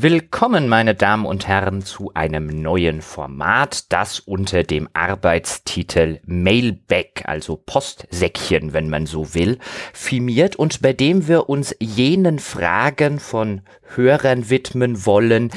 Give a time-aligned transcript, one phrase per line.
[0.00, 7.56] Willkommen, meine Damen und Herren, zu einem neuen Format, das unter dem Arbeitstitel Mailback, also
[7.56, 9.58] Postsäckchen, wenn man so will,
[9.92, 13.62] firmiert und bei dem wir uns jenen Fragen von
[13.96, 15.50] Hörern widmen wollen,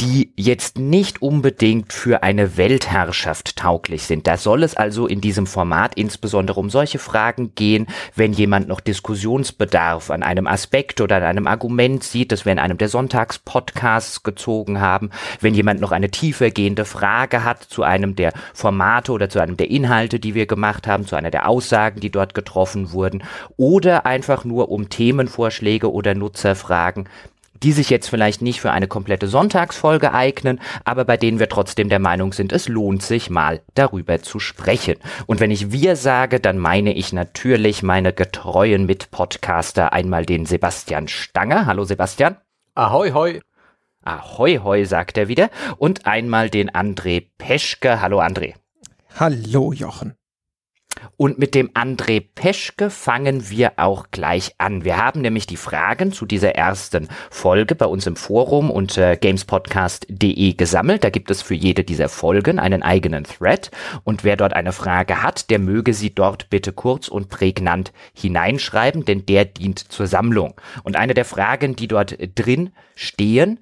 [0.00, 4.28] die jetzt nicht unbedingt für eine Weltherrschaft tauglich sind.
[4.28, 8.78] Da soll es also in diesem Format insbesondere um solche Fragen gehen, wenn jemand noch
[8.80, 14.22] Diskussionsbedarf an einem Aspekt oder an einem Argument sieht, das wir in einem der Sonntagspodcasts
[14.22, 19.40] gezogen haben, wenn jemand noch eine tiefergehende Frage hat zu einem der Formate oder zu
[19.40, 23.24] einem der Inhalte, die wir gemacht haben, zu einer der Aussagen, die dort getroffen wurden,
[23.56, 27.08] oder einfach nur um Themenvorschläge oder Nutzerfragen,
[27.62, 31.88] die sich jetzt vielleicht nicht für eine komplette Sonntagsfolge eignen, aber bei denen wir trotzdem
[31.88, 34.96] der Meinung sind, es lohnt sich mal darüber zu sprechen.
[35.26, 41.08] Und wenn ich wir sage, dann meine ich natürlich meine getreuen Mitpodcaster, einmal den Sebastian
[41.08, 41.66] Stange.
[41.66, 42.36] Hallo Sebastian.
[42.74, 43.40] Ahoi, hoi.
[44.04, 45.50] Ahoi, hoi, sagt er wieder.
[45.76, 48.00] Und einmal den André Peschke.
[48.00, 48.54] Hallo André.
[49.18, 50.14] Hallo Jochen.
[51.16, 54.84] Und mit dem André Peschke fangen wir auch gleich an.
[54.84, 60.54] Wir haben nämlich die Fragen zu dieser ersten Folge bei uns im Forum unter gamespodcast.de
[60.54, 61.04] gesammelt.
[61.04, 63.70] Da gibt es für jede dieser Folgen einen eigenen Thread.
[64.04, 69.04] Und wer dort eine Frage hat, der möge sie dort bitte kurz und prägnant hineinschreiben,
[69.04, 70.54] denn der dient zur Sammlung.
[70.84, 73.60] Und eine der Fragen, die dort drin stehen,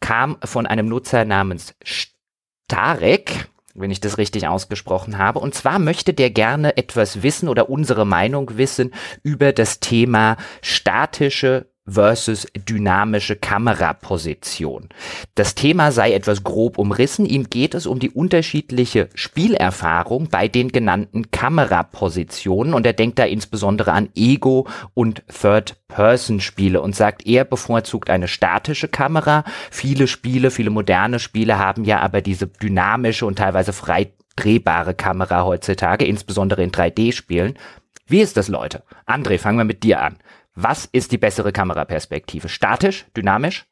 [0.00, 5.38] kam von einem Nutzer namens Starek wenn ich das richtig ausgesprochen habe.
[5.38, 11.66] Und zwar möchte der gerne etwas wissen oder unsere Meinung wissen über das Thema statische
[11.86, 14.88] versus dynamische Kameraposition.
[15.34, 17.26] Das Thema sei etwas grob umrissen.
[17.26, 23.24] Ihm geht es um die unterschiedliche Spielerfahrung bei den genannten Kamerapositionen und er denkt da
[23.24, 29.44] insbesondere an Ego und Third-Person-Spiele und sagt, er bevorzugt eine statische Kamera.
[29.70, 35.44] Viele Spiele, viele moderne Spiele haben ja aber diese dynamische und teilweise frei drehbare Kamera
[35.44, 37.58] heutzutage, insbesondere in 3D-Spielen.
[38.06, 38.84] Wie ist das, Leute?
[39.06, 40.18] André, fangen wir mit dir an.
[40.58, 42.48] Was ist die bessere Kameraperspektive?
[42.48, 43.66] Statisch, dynamisch?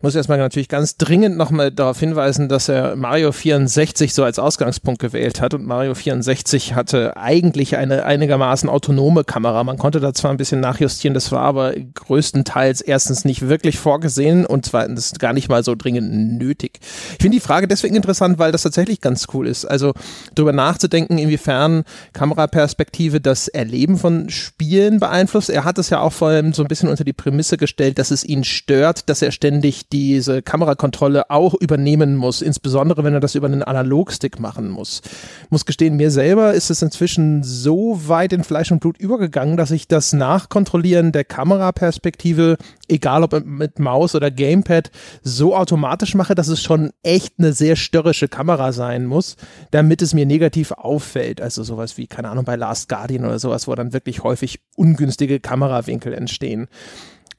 [0.00, 4.38] Ich muss erstmal natürlich ganz dringend nochmal darauf hinweisen, dass er Mario 64 so als
[4.38, 9.62] Ausgangspunkt gewählt hat und Mario 64 hatte eigentlich eine einigermaßen autonome Kamera.
[9.62, 14.46] Man konnte da zwar ein bisschen nachjustieren, das war aber größtenteils erstens nicht wirklich vorgesehen
[14.46, 16.80] und zweitens gar nicht mal so dringend nötig.
[16.80, 19.66] Ich finde die Frage deswegen interessant, weil das tatsächlich ganz cool ist.
[19.66, 19.92] Also
[20.34, 25.50] darüber nachzudenken, inwiefern Kameraperspektive das Erleben von Spielen beeinflusst.
[25.50, 28.10] Er hat es ja auch vor allem so ein bisschen unter die Prämisse gestellt, dass
[28.10, 33.20] es ihn stört, dass er ständig ständig diese Kamerakontrolle auch übernehmen muss, insbesondere wenn er
[33.20, 35.02] das über einen Analogstick machen muss.
[35.50, 39.70] Muss gestehen, mir selber ist es inzwischen so weit in Fleisch und Blut übergegangen, dass
[39.70, 42.56] ich das Nachkontrollieren der Kameraperspektive,
[42.88, 44.90] egal ob mit Maus oder Gamepad,
[45.22, 49.36] so automatisch mache, dass es schon echt eine sehr störrische Kamera sein muss,
[49.72, 51.42] damit es mir negativ auffällt.
[51.42, 55.38] Also sowas wie, keine Ahnung, bei Last Guardian oder sowas, wo dann wirklich häufig ungünstige
[55.38, 56.66] Kamerawinkel entstehen.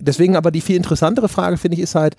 [0.01, 2.15] Deswegen aber die viel interessantere Frage, finde ich, ist halt,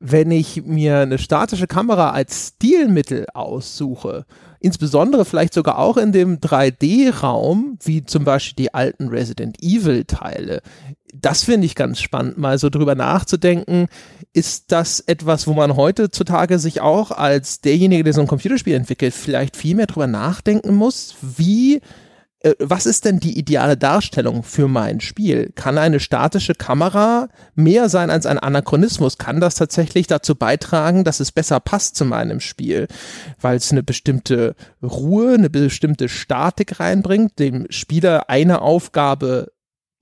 [0.00, 4.26] wenn ich mir eine statische Kamera als Stilmittel aussuche,
[4.60, 10.60] insbesondere vielleicht sogar auch in dem 3D-Raum, wie zum Beispiel die alten Resident Evil-Teile,
[11.14, 13.86] das finde ich ganz spannend, mal so drüber nachzudenken.
[14.32, 19.14] Ist das etwas, wo man heutzutage sich auch als derjenige, der so ein Computerspiel entwickelt,
[19.14, 21.80] vielleicht viel mehr drüber nachdenken muss, wie
[22.58, 25.50] was ist denn die ideale Darstellung für mein Spiel?
[25.54, 29.16] Kann eine statische Kamera mehr sein als ein Anachronismus?
[29.16, 32.86] Kann das tatsächlich dazu beitragen, dass es besser passt zu meinem Spiel?
[33.40, 39.53] Weil es eine bestimmte Ruhe, eine bestimmte Statik reinbringt, dem Spieler eine Aufgabe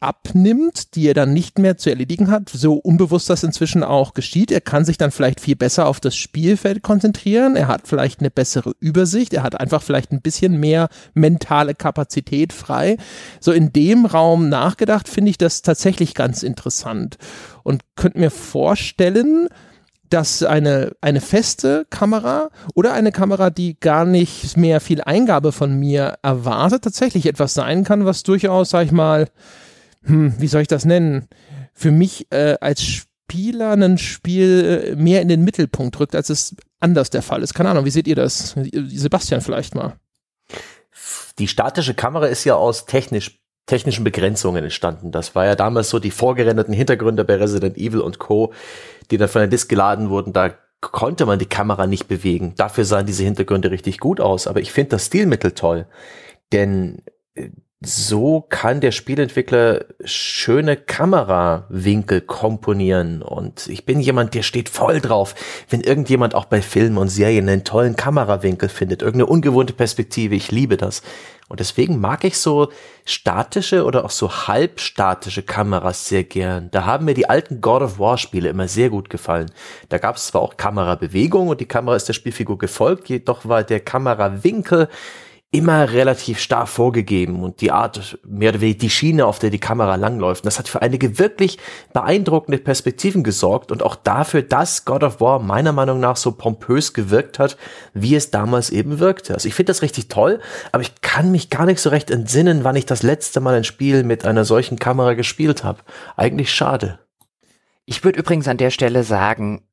[0.03, 4.51] abnimmt, die er dann nicht mehr zu erledigen hat, so unbewusst das inzwischen auch geschieht.
[4.51, 8.31] Er kann sich dann vielleicht viel besser auf das Spielfeld konzentrieren, er hat vielleicht eine
[8.31, 12.97] bessere Übersicht, er hat einfach vielleicht ein bisschen mehr mentale Kapazität frei.
[13.41, 17.17] So in dem Raum nachgedacht finde ich das tatsächlich ganz interessant
[17.62, 19.49] und könnte mir vorstellen,
[20.12, 25.73] dass eine, eine feste Kamera oder eine Kamera, die gar nicht mehr viel Eingabe von
[25.73, 29.29] mir erwartet, tatsächlich etwas sein kann, was durchaus, sag ich mal,
[30.04, 31.28] hm, wie soll ich das nennen,
[31.75, 36.56] für mich äh, als Spieler ein Spiel äh, mehr in den Mittelpunkt rückt, als es
[36.81, 37.54] anders der Fall ist.
[37.54, 38.54] Keine Ahnung, wie seht ihr das?
[38.72, 39.94] Sebastian vielleicht mal.
[41.38, 45.12] Die statische Kamera ist ja aus technisch technischen Begrenzungen entstanden.
[45.12, 48.52] Das war ja damals so die vorgerenderten Hintergründe bei Resident Evil und Co.,
[49.10, 50.32] die dann von der Disk geladen wurden.
[50.32, 52.54] Da konnte man die Kamera nicht bewegen.
[52.56, 54.46] Dafür sahen diese Hintergründe richtig gut aus.
[54.46, 55.87] Aber ich finde das Stilmittel toll.
[56.50, 57.02] Denn
[57.34, 57.50] äh,
[57.84, 63.23] so kann der Spielentwickler schöne Kamerawinkel komponieren.
[63.23, 65.34] Und ich bin jemand, der steht voll drauf,
[65.69, 70.34] wenn irgendjemand auch bei Filmen und Serien einen tollen Kamerawinkel findet, irgendeine ungewohnte Perspektive.
[70.34, 71.02] Ich liebe das.
[71.49, 72.70] Und deswegen mag ich so
[73.05, 76.70] statische oder auch so halbstatische Kameras sehr gern.
[76.70, 79.50] Da haben mir die alten God of War Spiele immer sehr gut gefallen.
[79.88, 83.64] Da gab es zwar auch Kamerabewegung und die Kamera ist der Spielfigur gefolgt, jedoch war
[83.64, 84.88] der Kamerawinkel
[85.54, 89.58] immer relativ starr vorgegeben und die Art, mehr oder weniger die Schiene, auf der die
[89.58, 90.43] Kamera langläuft.
[90.43, 91.58] Und das hat für einige wirklich
[91.93, 96.94] beeindruckende Perspektiven gesorgt und auch dafür, dass God of War meiner Meinung nach so pompös
[96.94, 97.58] gewirkt hat,
[97.93, 99.34] wie es damals eben wirkte.
[99.34, 100.40] Also ich finde das richtig toll,
[100.72, 103.64] aber ich kann mich gar nicht so recht entsinnen, wann ich das letzte Mal ein
[103.64, 105.81] Spiel mit einer solchen Kamera gespielt habe.
[106.16, 106.99] Eigentlich schade.
[107.84, 109.66] Ich würde übrigens an der Stelle sagen,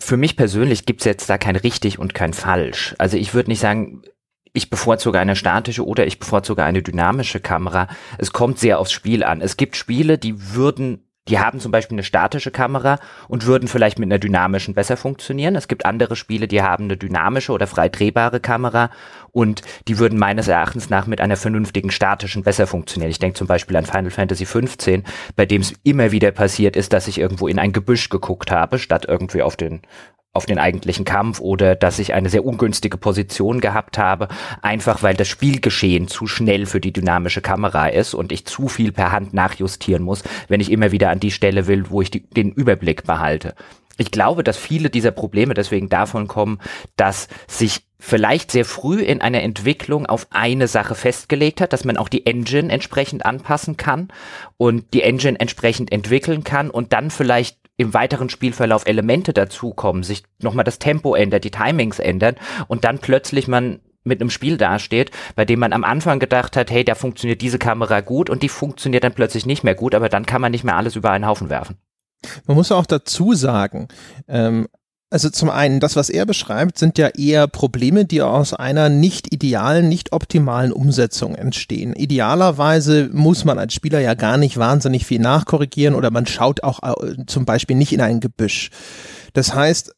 [0.00, 2.96] für mich persönlich gibt's jetzt da kein richtig und kein falsch.
[2.98, 4.02] Also ich würde nicht sagen,
[4.52, 7.88] ich bevorzuge eine statische oder ich bevorzuge eine dynamische Kamera.
[8.18, 9.40] Es kommt sehr aufs Spiel an.
[9.40, 13.98] Es gibt Spiele, die würden, die haben zum Beispiel eine statische Kamera und würden vielleicht
[13.98, 15.56] mit einer dynamischen besser funktionieren.
[15.56, 18.90] Es gibt andere Spiele, die haben eine dynamische oder frei drehbare Kamera
[19.30, 23.10] und die würden meines Erachtens nach mit einer vernünftigen statischen besser funktionieren.
[23.10, 25.02] Ich denke zum Beispiel an Final Fantasy XV,
[25.34, 28.78] bei dem es immer wieder passiert ist, dass ich irgendwo in ein Gebüsch geguckt habe,
[28.78, 29.80] statt irgendwie auf den
[30.34, 34.28] auf den eigentlichen Kampf oder dass ich eine sehr ungünstige Position gehabt habe,
[34.62, 38.92] einfach weil das Spielgeschehen zu schnell für die dynamische Kamera ist und ich zu viel
[38.92, 42.22] per Hand nachjustieren muss, wenn ich immer wieder an die Stelle will, wo ich die,
[42.22, 43.54] den Überblick behalte.
[43.98, 46.60] Ich glaube, dass viele dieser Probleme deswegen davon kommen,
[46.96, 51.98] dass sich vielleicht sehr früh in einer Entwicklung auf eine Sache festgelegt hat, dass man
[51.98, 54.08] auch die Engine entsprechend anpassen kann
[54.56, 60.22] und die Engine entsprechend entwickeln kann und dann vielleicht im weiteren Spielverlauf Elemente dazukommen, sich
[60.40, 62.36] nochmal das Tempo ändert, die Timings ändern
[62.68, 66.70] und dann plötzlich man mit einem Spiel dasteht, bei dem man am Anfang gedacht hat,
[66.70, 70.08] hey, da funktioniert diese Kamera gut und die funktioniert dann plötzlich nicht mehr gut, aber
[70.08, 71.76] dann kann man nicht mehr alles über einen Haufen werfen.
[72.46, 73.88] Man muss auch dazu sagen,
[74.28, 74.68] ähm,
[75.12, 79.32] also zum einen, das, was er beschreibt, sind ja eher Probleme, die aus einer nicht
[79.32, 81.92] idealen, nicht optimalen Umsetzung entstehen.
[81.92, 86.82] Idealerweise muss man als Spieler ja gar nicht wahnsinnig viel nachkorrigieren oder man schaut auch
[86.82, 88.70] äh, zum Beispiel nicht in ein Gebüsch.
[89.34, 89.94] Das heißt,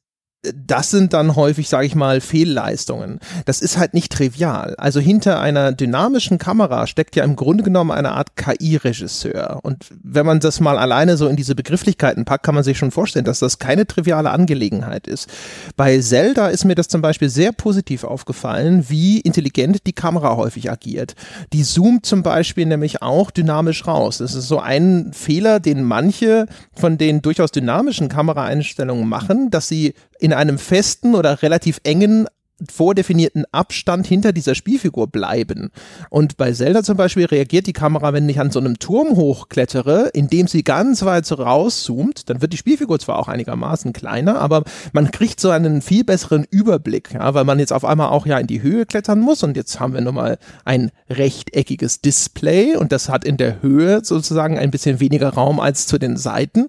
[0.55, 3.19] das sind dann häufig, sage ich mal, Fehlleistungen.
[3.45, 4.75] Das ist halt nicht trivial.
[4.77, 9.61] Also hinter einer dynamischen Kamera steckt ja im Grunde genommen eine Art KI-Regisseur.
[9.63, 12.91] Und wenn man das mal alleine so in diese Begrifflichkeiten packt, kann man sich schon
[12.91, 15.29] vorstellen, dass das keine triviale Angelegenheit ist.
[15.77, 20.71] Bei Zelda ist mir das zum Beispiel sehr positiv aufgefallen, wie intelligent die Kamera häufig
[20.71, 21.15] agiert.
[21.53, 24.19] Die zoomt zum Beispiel nämlich auch dynamisch raus.
[24.19, 29.95] Das ist so ein Fehler, den manche von den durchaus dynamischen Kameraeinstellungen machen, dass sie
[30.25, 32.27] in einem festen oder relativ engen
[32.71, 35.71] vordefinierten Abstand hinter dieser Spielfigur bleiben.
[36.09, 40.11] Und bei Zelda zum Beispiel reagiert die Kamera, wenn ich an so einem Turm hochklettere,
[40.13, 44.63] indem sie ganz weit so rauszoomt, dann wird die Spielfigur zwar auch einigermaßen kleiner, aber
[44.93, 48.39] man kriegt so einen viel besseren Überblick, ja, weil man jetzt auf einmal auch ja
[48.39, 52.93] in die Höhe klettern muss und jetzt haben wir nun mal ein rechteckiges Display und
[52.93, 56.69] das hat in der Höhe sozusagen ein bisschen weniger Raum als zu den Seiten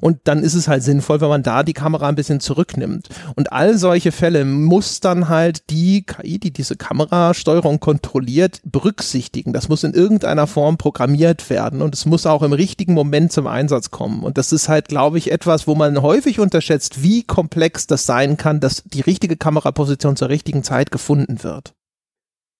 [0.00, 3.08] und dann ist es halt sinnvoll, wenn man da die Kamera ein bisschen zurücknimmt.
[3.34, 9.52] Und all solche Fälle muss dann halt die KI, die diese Kamerasteuerung kontrolliert, berücksichtigen.
[9.52, 13.46] Das muss in irgendeiner Form programmiert werden und es muss auch im richtigen Moment zum
[13.46, 14.22] Einsatz kommen.
[14.22, 18.36] Und das ist halt, glaube ich, etwas, wo man häufig unterschätzt, wie komplex das sein
[18.36, 21.74] kann, dass die richtige Kameraposition zur richtigen Zeit gefunden wird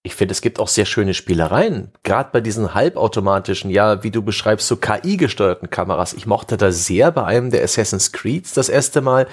[0.07, 1.91] ich finde, es gibt auch sehr schöne Spielereien.
[2.05, 6.15] Gerade bei diesen halbautomatischen, ja, wie du beschreibst, so KI-gesteuerten Kameras.
[6.15, 9.27] Ich mochte da sehr bei einem der Assassin's Creeds das erste Mal,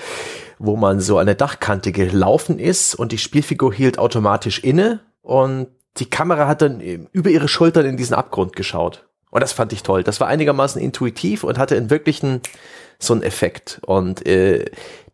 [0.57, 6.09] wo man so eine Dachkante gelaufen ist und die Spielfigur hielt automatisch inne und die
[6.09, 9.05] Kamera hat dann über ihre Schultern in diesen Abgrund geschaut.
[9.29, 10.03] Und das fand ich toll.
[10.03, 12.41] Das war einigermaßen intuitiv und hatte in wirklichen
[12.99, 13.79] so einen Effekt.
[13.85, 14.65] Und äh,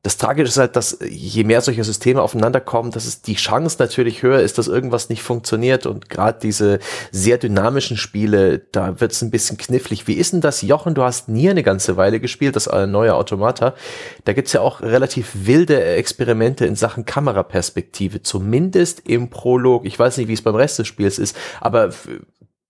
[0.02, 3.76] das Tragische ist halt, dass je mehr solche Systeme aufeinander kommen, dass es die Chance
[3.80, 5.86] natürlich höher ist, dass irgendwas nicht funktioniert.
[5.86, 6.80] Und gerade diese
[7.12, 10.08] sehr dynamischen Spiele, da wird es ein bisschen knifflig.
[10.08, 10.96] Wie ist denn das, Jochen?
[10.96, 13.76] Du hast nie eine ganze Weile gespielt, das neue Automata.
[14.24, 19.86] Da gibt's ja auch relativ wilde Experimente in Sachen Kameraperspektive, zumindest im Prolog.
[19.86, 21.90] Ich weiß nicht, wie es beim Rest des Spiels ist, aber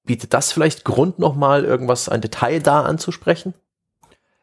[0.03, 3.53] bietet das vielleicht Grund, nochmal irgendwas, ein Detail da anzusprechen?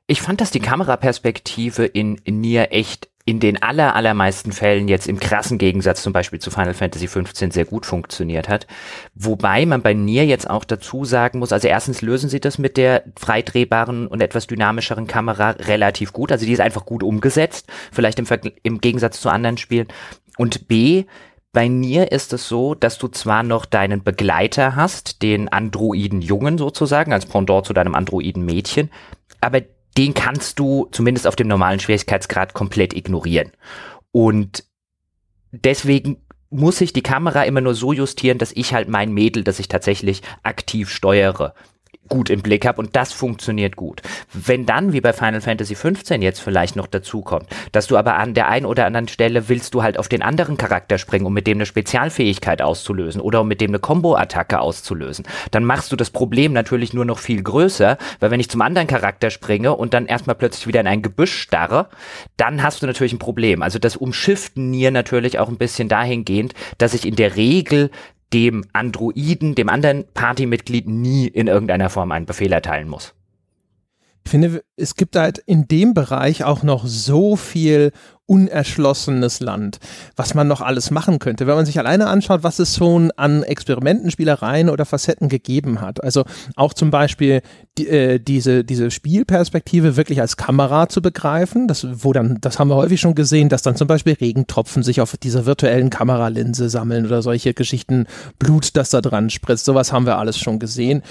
[0.08, 5.08] Ich fand, dass die Kameraperspektive in, in Nier echt in den aller, allermeisten Fällen jetzt
[5.08, 8.68] im krassen Gegensatz zum Beispiel zu Final Fantasy XV sehr gut funktioniert hat.
[9.16, 12.76] Wobei man bei Nier jetzt auch dazu sagen muss, also erstens lösen sie das mit
[12.76, 16.30] der freidrehbaren und etwas dynamischeren Kamera relativ gut.
[16.30, 18.28] Also die ist einfach gut umgesetzt, vielleicht im,
[18.62, 19.88] im Gegensatz zu anderen Spielen.
[20.38, 21.06] Und B,
[21.52, 27.12] bei Nier ist es so, dass du zwar noch deinen Begleiter hast, den Androiden-Jungen sozusagen,
[27.12, 28.90] als Pendant zu deinem Androiden-Mädchen,
[29.40, 29.62] aber
[29.96, 33.52] den kannst du zumindest auf dem normalen Schwierigkeitsgrad komplett ignorieren.
[34.12, 34.64] Und
[35.52, 36.18] deswegen
[36.50, 39.68] muss ich die Kamera immer nur so justieren, dass ich halt mein Mädel, das ich
[39.68, 41.54] tatsächlich aktiv steuere,
[42.08, 44.02] gut im Blick habe und das funktioniert gut.
[44.32, 48.16] Wenn dann, wie bei Final Fantasy 15 jetzt vielleicht noch dazu kommt, dass du aber
[48.16, 51.32] an der einen oder anderen Stelle willst du halt auf den anderen Charakter springen, um
[51.32, 55.96] mit dem eine Spezialfähigkeit auszulösen oder um mit dem eine Combo-Attacke auszulösen, dann machst du
[55.96, 59.94] das Problem natürlich nur noch viel größer, weil wenn ich zum anderen Charakter springe und
[59.94, 61.88] dann erstmal plötzlich wieder in ein Gebüsch starre,
[62.36, 63.62] dann hast du natürlich ein Problem.
[63.62, 67.90] Also das Umschiften Nier natürlich auch ein bisschen dahingehend, dass ich in der Regel
[68.32, 73.14] dem Androiden, dem anderen Partymitglied nie in irgendeiner Form einen Befehl erteilen muss.
[74.24, 77.92] Ich finde, es gibt halt in dem Bereich auch noch so viel
[78.26, 79.78] unerschlossenes Land,
[80.16, 81.46] was man noch alles machen könnte.
[81.46, 86.02] Wenn man sich alleine anschaut, was es schon an Experimenten, Spielereien oder Facetten gegeben hat.
[86.02, 86.24] Also
[86.56, 87.42] auch zum Beispiel
[87.78, 92.68] die, äh, diese, diese Spielperspektive wirklich als Kamera zu begreifen, das, wo dann, das haben
[92.68, 97.06] wir häufig schon gesehen, dass dann zum Beispiel Regentropfen sich auf dieser virtuellen Kameralinse sammeln
[97.06, 98.06] oder solche Geschichten,
[98.38, 99.64] Blut, das da dran spritzt.
[99.64, 101.02] Sowas haben wir alles schon gesehen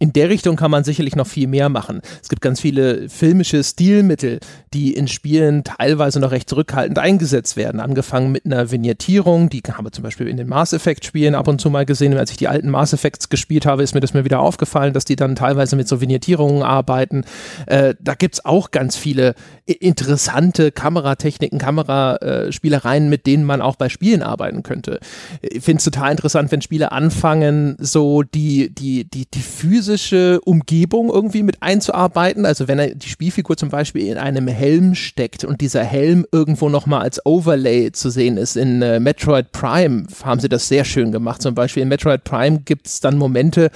[0.00, 2.00] in der Richtung kann man sicherlich noch viel mehr machen.
[2.20, 4.40] Es gibt ganz viele filmische Stilmittel,
[4.72, 7.80] die in Spielen teilweise noch recht zurückhaltend eingesetzt werden.
[7.80, 11.46] Angefangen mit einer Vignettierung, die haben wir zum Beispiel in den Mass Effect Spielen ab
[11.46, 12.18] und zu mal gesehen.
[12.18, 15.04] Als ich die alten Mass Effects gespielt habe, ist mir das mir wieder aufgefallen, dass
[15.04, 17.24] die dann teilweise mit so Vignettierungen arbeiten.
[17.66, 19.34] Äh, da es auch ganz viele
[19.66, 25.00] interessante Kameratechniken, Kameraspielereien, mit denen man auch bei Spielen arbeiten könnte.
[25.40, 31.08] Ich finde es total interessant, wenn Spiele anfangen, so die, die, die, die physische Umgebung
[31.10, 32.44] irgendwie mit einzuarbeiten.
[32.44, 37.00] Also wenn die Spielfigur zum Beispiel in einem Helm steckt und dieser Helm irgendwo nochmal
[37.00, 38.56] als Overlay zu sehen ist.
[38.56, 41.40] In äh, Metroid Prime haben sie das sehr schön gemacht.
[41.40, 43.70] Zum Beispiel in Metroid Prime gibt es dann Momente,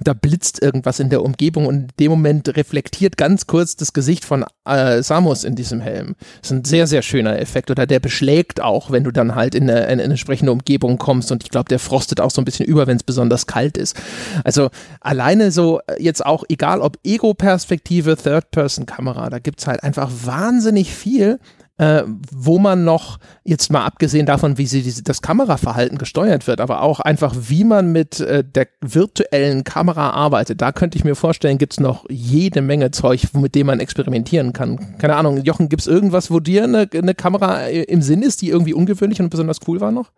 [0.00, 4.24] da blitzt irgendwas in der Umgebung und in dem Moment reflektiert ganz kurz das Gesicht
[4.24, 6.14] von äh, Samus in diesem Helm.
[6.40, 7.70] Das ist ein sehr, sehr schöner Effekt.
[7.70, 11.32] Oder der beschlägt auch, wenn du dann halt in eine, in eine entsprechende Umgebung kommst.
[11.32, 13.96] Und ich glaube, der frostet auch so ein bisschen über, wenn es besonders kalt ist.
[14.44, 20.10] Also alleine so äh, jetzt auch, egal ob Ego-Perspektive, Third-Person-Kamera, da gibt es halt einfach
[20.24, 21.40] wahnsinnig viel,
[21.76, 26.60] äh, wo man noch, jetzt mal abgesehen davon, wie sie diese, das Kameraverhalten gesteuert wird,
[26.60, 30.60] aber auch einfach, wie man mit äh, der virtuellen Kamera arbeitet.
[30.60, 34.52] Da könnte ich mir vorstellen, gibt es noch jede Menge Zeug, mit dem man experimentieren
[34.52, 34.98] kann.
[34.98, 38.50] Keine Ahnung, Jochen, gibt es irgendwas, wo dir eine, eine Kamera im Sinn ist, die
[38.50, 40.12] irgendwie ungewöhnlich und besonders cool war noch?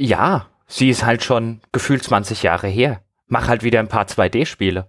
[0.00, 3.02] Ja, sie ist halt schon gefühlt 20 Jahre her.
[3.26, 4.88] Mach halt wieder ein paar 2D-Spiele.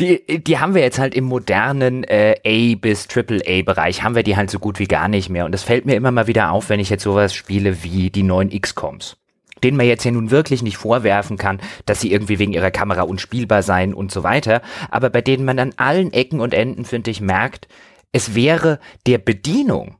[0.00, 4.14] Die, die haben wir jetzt halt im modernen äh, A bis Triple A Bereich haben
[4.14, 5.44] wir die halt so gut wie gar nicht mehr.
[5.44, 8.22] Und es fällt mir immer mal wieder auf, wenn ich jetzt sowas spiele wie die
[8.22, 9.16] neuen XComs
[9.64, 13.02] denen man jetzt ja nun wirklich nicht vorwerfen kann, dass sie irgendwie wegen ihrer Kamera
[13.02, 17.10] unspielbar seien und so weiter, aber bei denen man an allen Ecken und Enden, finde
[17.10, 17.66] ich, merkt,
[18.12, 19.96] es wäre der Bedienung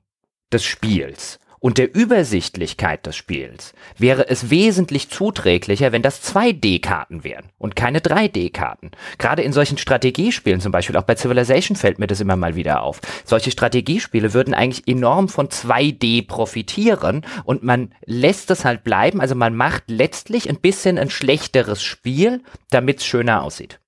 [0.52, 7.46] des Spiels und der Übersichtlichkeit des Spiels wäre es wesentlich zuträglicher, wenn das 2D-Karten wären
[7.58, 8.90] und keine 3D-Karten.
[9.18, 12.82] Gerade in solchen Strategiespielen zum Beispiel, auch bei Civilization fällt mir das immer mal wieder
[12.82, 13.00] auf.
[13.24, 19.20] Solche Strategiespiele würden eigentlich enorm von 2D profitieren und man lässt es halt bleiben.
[19.20, 23.80] Also man macht letztlich ein bisschen ein schlechteres Spiel, damit es schöner aussieht.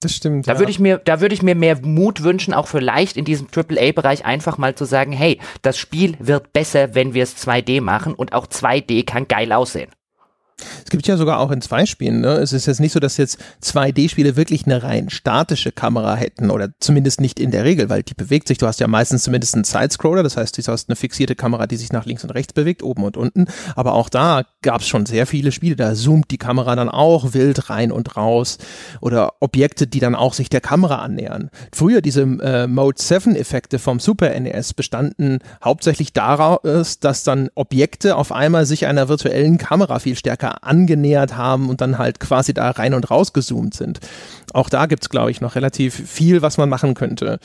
[0.00, 0.46] Das stimmt.
[0.46, 0.58] Da ja.
[0.60, 4.24] würde ich mir, da würde ich mir mehr Mut wünschen, auch vielleicht in diesem AAA-Bereich
[4.24, 8.32] einfach mal zu sagen, hey, das Spiel wird besser, wenn wir es 2D machen und
[8.32, 9.90] auch 2D kann geil aussehen.
[10.84, 12.34] Es gibt ja sogar auch in zwei Spielen, ne?
[12.34, 16.70] Es ist jetzt nicht so, dass jetzt 2D-Spiele wirklich eine rein statische Kamera hätten oder
[16.80, 18.58] zumindest nicht in der Regel, weil die bewegt sich.
[18.58, 21.76] Du hast ja meistens zumindest einen Sidescroller, das heißt, du hast eine fixierte Kamera, die
[21.76, 23.46] sich nach links und rechts bewegt, oben und unten.
[23.76, 27.34] Aber auch da gab es schon sehr viele Spiele, da zoomt die Kamera dann auch
[27.34, 28.58] wild rein und raus
[29.00, 31.50] oder Objekte, die dann auch sich der Kamera annähern.
[31.72, 38.16] Früher diese äh, Mode 7 Effekte vom Super NES bestanden hauptsächlich daraus, dass dann Objekte
[38.16, 42.54] auf einmal sich einer virtuellen Kamera viel stärker stärker angenähert haben und dann halt quasi
[42.54, 44.00] da rein und raus gezoomt sind.
[44.52, 47.38] Auch da gibt es, glaube ich, noch relativ viel, was man machen könnte.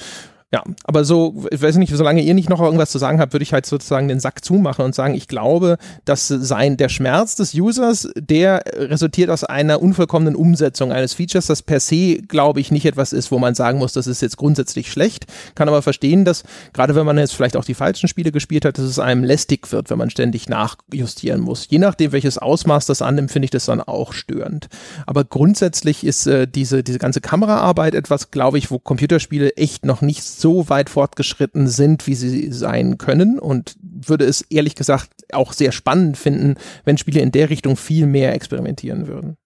[0.54, 3.42] Ja, aber so, ich weiß nicht, solange ihr nicht noch irgendwas zu sagen habt, würde
[3.42, 7.56] ich halt sozusagen den Sack zumachen und sagen, ich glaube, dass sein, der Schmerz des
[7.56, 12.86] Users, der resultiert aus einer unvollkommenen Umsetzung eines Features, das per se, glaube ich, nicht
[12.86, 15.26] etwas ist, wo man sagen muss, das ist jetzt grundsätzlich schlecht.
[15.56, 18.78] Kann aber verstehen, dass, gerade wenn man jetzt vielleicht auch die falschen Spiele gespielt hat,
[18.78, 21.66] dass es einem lästig wird, wenn man ständig nachjustieren muss.
[21.68, 24.68] Je nachdem, welches Ausmaß das annimmt, finde ich das dann auch störend.
[25.08, 30.02] Aber grundsätzlich ist äh, diese, diese ganze Kameraarbeit etwas, glaube ich, wo Computerspiele echt noch
[30.02, 35.54] nicht so weit fortgeschritten sind, wie sie sein können und würde es ehrlich gesagt auch
[35.54, 39.38] sehr spannend finden, wenn Spiele in der Richtung viel mehr experimentieren würden.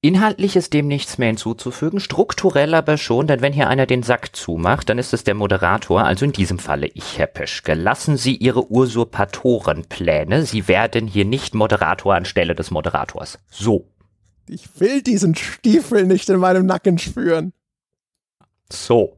[0.00, 4.34] Inhaltlich ist dem nichts mehr hinzuzufügen, strukturell aber schon, denn wenn hier einer den Sack
[4.34, 7.74] zumacht, dann ist es der Moderator, also in diesem Falle ich, Herr Peschke.
[7.74, 13.38] Lassen Sie Ihre Usurpatorenpläne, Sie werden hier nicht Moderator anstelle des Moderators.
[13.50, 13.88] So.
[14.48, 17.52] Ich will diesen Stiefel nicht in meinem Nacken spüren.
[18.70, 19.17] So.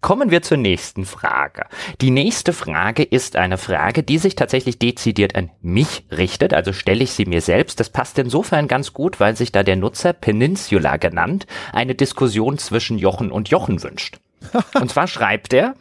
[0.00, 1.66] Kommen wir zur nächsten Frage.
[2.00, 7.04] Die nächste Frage ist eine Frage, die sich tatsächlich dezidiert an mich richtet, also stelle
[7.04, 7.80] ich sie mir selbst.
[7.80, 12.98] Das passt insofern ganz gut, weil sich da der Nutzer Peninsula genannt eine Diskussion zwischen
[12.98, 14.18] Jochen und Jochen wünscht.
[14.80, 15.74] Und zwar schreibt er,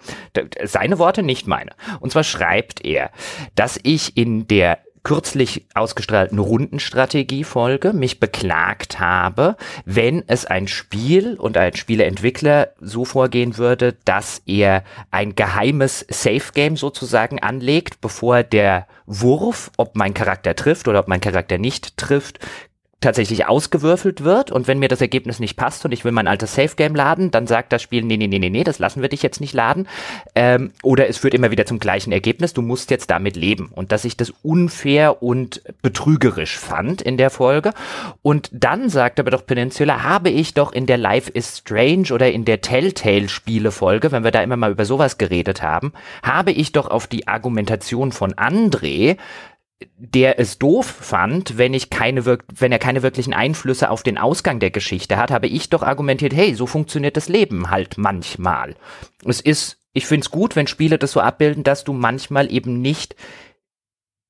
[0.64, 1.72] seine Worte, nicht meine.
[2.00, 3.12] Und zwar schreibt er,
[3.56, 11.56] dass ich in der kürzlich ausgestrahlten Rundenstrategie-Folge mich beklagt habe, wenn es ein Spiel und
[11.56, 19.72] ein Spieleentwickler so vorgehen würde, dass er ein geheimes Safe-Game sozusagen anlegt, bevor der Wurf,
[19.78, 22.46] ob mein Charakter trifft oder ob mein Charakter nicht trifft,
[23.00, 26.56] tatsächlich ausgewürfelt wird und wenn mir das Ergebnis nicht passt und ich will mein altes
[26.56, 29.10] Safe Game laden, dann sagt das Spiel, nee, nee, nee, nee, nee, das lassen wir
[29.10, 29.88] dich jetzt nicht laden.
[30.34, 33.70] Ähm, oder es führt immer wieder zum gleichen Ergebnis, du musst jetzt damit leben.
[33.72, 37.72] Und dass ich das unfair und betrügerisch fand in der Folge.
[38.24, 42.32] Und dann sagt aber doch Peninsula, habe ich doch in der Life is Strange oder
[42.32, 46.90] in der Telltale-Spiele-Folge, wenn wir da immer mal über sowas geredet haben, habe ich doch
[46.90, 49.18] auf die Argumentation von André
[49.98, 54.60] der es doof fand, wenn ich keine wenn er keine wirklichen Einflüsse auf den Ausgang
[54.60, 58.76] der Geschichte hat, habe ich doch argumentiert, hey, so funktioniert das Leben halt manchmal.
[59.24, 63.16] Es ist, ich find's gut, wenn Spiele das so abbilden, dass du manchmal eben nicht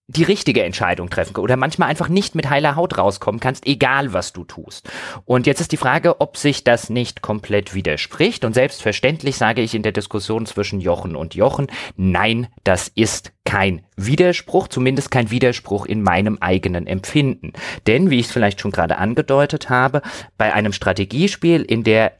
[0.09, 4.31] die richtige Entscheidung treffen oder manchmal einfach nicht mit heiler Haut rauskommen kannst, egal was
[4.31, 4.89] du tust.
[5.25, 8.45] Und jetzt ist die Frage, ob sich das nicht komplett widerspricht.
[8.45, 13.81] Und selbstverständlich sage ich in der Diskussion zwischen Jochen und Jochen, nein, das ist kein
[13.97, 17.51] Widerspruch, zumindest kein Widerspruch in meinem eigenen Empfinden.
[17.85, 20.01] Denn, wie ich es vielleicht schon gerade angedeutet habe,
[20.37, 22.13] bei einem Strategiespiel, in der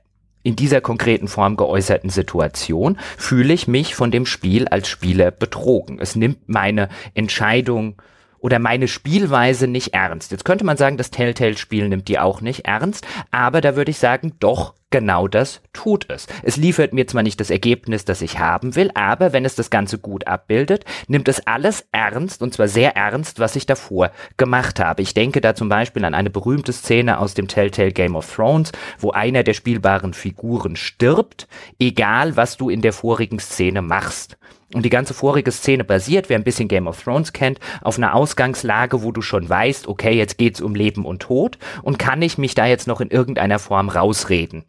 [0.47, 5.99] in dieser konkreten Form geäußerten Situation fühle ich mich von dem Spiel als Spieler betrogen.
[5.99, 8.01] Es nimmt meine Entscheidung
[8.39, 10.31] oder meine Spielweise nicht ernst.
[10.31, 13.97] Jetzt könnte man sagen, das Telltale-Spiel nimmt die auch nicht ernst, aber da würde ich
[13.97, 16.27] sagen, doch, genau das tut es.
[16.43, 19.69] Es liefert mir zwar nicht das Ergebnis, das ich haben will, aber wenn es das
[19.69, 24.79] Ganze gut abbildet, nimmt es alles ernst und zwar sehr ernst, was ich davor gemacht
[24.79, 25.01] habe.
[25.01, 28.71] Ich denke da zum Beispiel an eine berühmte Szene aus dem Telltale Game of Thrones,
[28.99, 31.47] wo einer der spielbaren Figuren stirbt,
[31.79, 34.37] egal was du in der vorigen Szene machst.
[34.73, 38.13] Und die ganze vorige Szene basiert, wer ein bisschen Game of Thrones kennt, auf einer
[38.13, 42.37] Ausgangslage, wo du schon weißt, okay, jetzt geht's um Leben und Tod und kann ich
[42.37, 44.65] mich da jetzt noch in irgendeiner Form rausreden.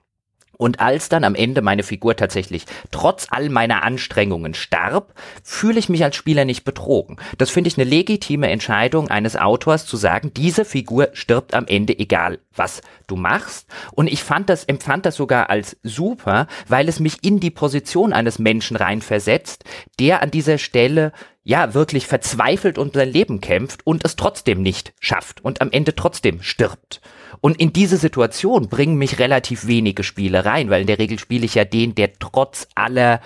[0.59, 5.89] Und als dann am Ende meine Figur tatsächlich trotz all meiner Anstrengungen starb, fühle ich
[5.89, 7.17] mich als Spieler nicht betrogen.
[7.39, 11.99] Das finde ich eine legitime Entscheidung eines Autors zu sagen, diese Figur stirbt am Ende
[11.99, 13.67] egal was du machst.
[13.93, 18.13] Und ich fand das, empfand das sogar als super, weil es mich in die Position
[18.13, 19.65] eines Menschen reinversetzt,
[19.99, 21.13] der an dieser Stelle
[21.49, 25.97] ja wirklich verzweifelt um sein Leben kämpft und es trotzdem nicht schafft und am Ende
[25.97, 27.01] trotzdem stirbt.
[27.41, 31.47] Und in diese Situation bringen mich relativ wenige Spiele rein, weil in der Regel spiele
[31.47, 33.23] ich ja den, der trotz aller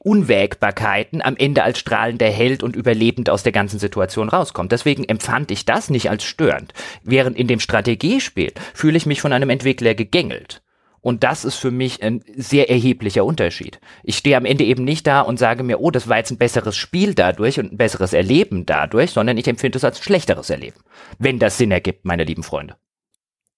[0.00, 4.70] Unwägbarkeiten am Ende als strahlender Held und überlebend aus der ganzen Situation rauskommt.
[4.70, 6.74] Deswegen empfand ich das nicht als störend.
[7.04, 10.60] Während in dem Strategiespiel fühle ich mich von einem Entwickler gegängelt.
[11.02, 13.80] Und das ist für mich ein sehr erheblicher Unterschied.
[14.02, 16.38] Ich stehe am Ende eben nicht da und sage mir, oh, das war jetzt ein
[16.38, 20.50] besseres Spiel dadurch und ein besseres Erleben dadurch, sondern ich empfinde es als ein schlechteres
[20.50, 20.80] Erleben.
[21.18, 22.76] Wenn das Sinn ergibt, meine lieben Freunde.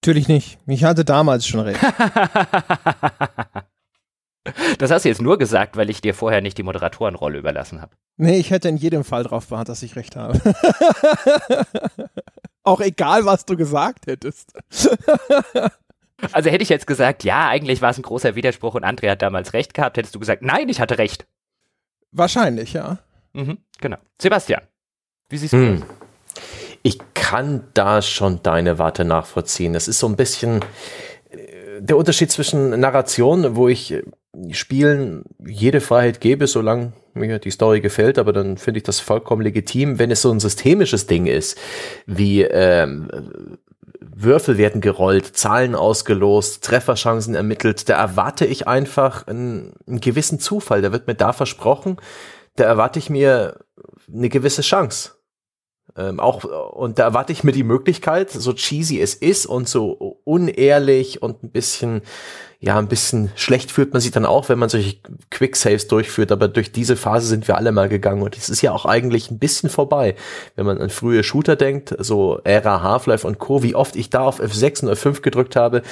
[0.02, 0.58] Natürlich nicht.
[0.66, 1.80] Ich hatte damals schon recht.
[4.78, 7.94] das hast du jetzt nur gesagt, weil ich dir vorher nicht die Moderatorenrolle überlassen habe.
[8.16, 10.40] Nee, ich hätte in jedem Fall darauf beharrt, dass ich recht habe.
[12.64, 14.52] Auch egal, was du gesagt hättest.
[16.30, 19.22] also hätte ich jetzt gesagt, ja, eigentlich war es ein großer Widerspruch und Andrea hat
[19.22, 21.26] damals recht gehabt, hättest du gesagt, nein, ich hatte recht.
[22.12, 22.98] Wahrscheinlich, ja.
[23.32, 23.96] Mhm, genau.
[24.20, 24.62] Sebastian,
[25.28, 25.80] wie siehst du hm.
[25.80, 26.42] das?
[26.82, 29.74] Ich kann da schon deine Warte nachvollziehen.
[29.74, 30.60] Es ist so ein bisschen
[31.30, 34.02] äh, der Unterschied zwischen Narration, wo ich äh,
[34.50, 39.42] Spielen jede Freiheit gebe, solange mir die Story gefällt, aber dann finde ich das vollkommen
[39.42, 41.58] legitim, wenn es so ein systemisches Ding ist,
[42.06, 43.10] wie ähm,
[44.14, 50.82] Würfel werden gerollt, Zahlen ausgelost, Trefferchancen ermittelt, da erwarte ich einfach einen, einen gewissen Zufall,
[50.82, 51.96] da wird mir da versprochen,
[52.56, 53.64] da erwarte ich mir
[54.12, 55.12] eine gewisse Chance.
[55.96, 60.20] Ähm, auch, und da erwarte ich mir die Möglichkeit, so cheesy es ist und so
[60.24, 62.02] unehrlich und ein bisschen,
[62.64, 64.96] ja, ein bisschen schlecht fühlt man sich dann auch, wenn man solche
[65.30, 68.70] Quick-Saves durchführt, aber durch diese Phase sind wir alle mal gegangen und es ist ja
[68.70, 70.14] auch eigentlich ein bisschen vorbei,
[70.54, 74.20] wenn man an frühe Shooter denkt, so Ära Half-Life und Co., wie oft ich da
[74.20, 75.82] auf F6 und F5 gedrückt habe.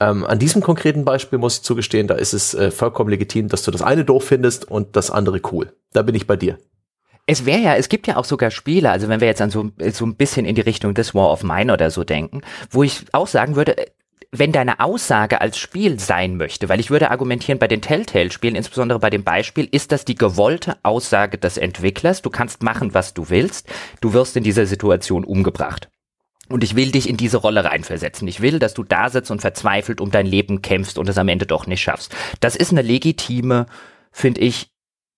[0.00, 3.62] Ähm, an diesem konkreten Beispiel muss ich zugestehen, da ist es äh, vollkommen legitim, dass
[3.62, 5.72] du das eine doof findest und das andere cool.
[5.94, 6.58] Da bin ich bei dir.
[7.24, 9.70] Es wäre ja, es gibt ja auch sogar Spiele, also wenn wir jetzt an so,
[9.92, 13.04] so ein bisschen in die Richtung des War of Mine oder so denken, wo ich
[13.12, 13.76] auch sagen würde,
[14.30, 18.98] wenn deine Aussage als Spiel sein möchte, weil ich würde argumentieren, bei den Telltale-Spielen, insbesondere
[18.98, 23.30] bei dem Beispiel, ist das die gewollte Aussage des Entwicklers, du kannst machen, was du
[23.30, 25.88] willst, du wirst in dieser Situation umgebracht.
[26.50, 28.26] Und ich will dich in diese Rolle reinversetzen.
[28.26, 31.28] Ich will, dass du da sitzt und verzweifelt um dein Leben kämpfst und es am
[31.28, 32.14] Ende doch nicht schaffst.
[32.40, 33.66] Das ist eine legitime,
[34.12, 34.70] finde ich,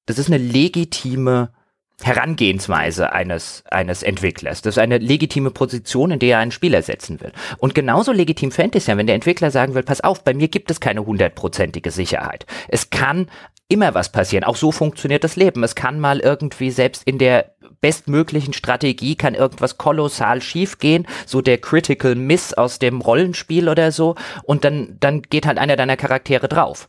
[0.07, 1.53] das ist eine legitime
[2.03, 4.63] Herangehensweise eines, eines Entwicklers.
[4.63, 7.33] Das ist eine legitime Position, in der er einen Spieler setzen will.
[7.59, 10.35] Und genauso legitim fände ich es ja, wenn der Entwickler sagen will, pass auf, bei
[10.35, 12.47] mir gibt es keine hundertprozentige Sicherheit.
[12.69, 13.29] Es kann
[13.69, 14.45] immer was passieren.
[14.45, 15.63] Auch so funktioniert das Leben.
[15.63, 21.41] Es kann mal irgendwie selbst in der bestmöglichen Strategie kann irgendwas kolossal schief gehen, so
[21.41, 25.97] der Critical Miss aus dem Rollenspiel oder so, und dann, dann geht halt einer deiner
[25.97, 26.89] Charaktere drauf.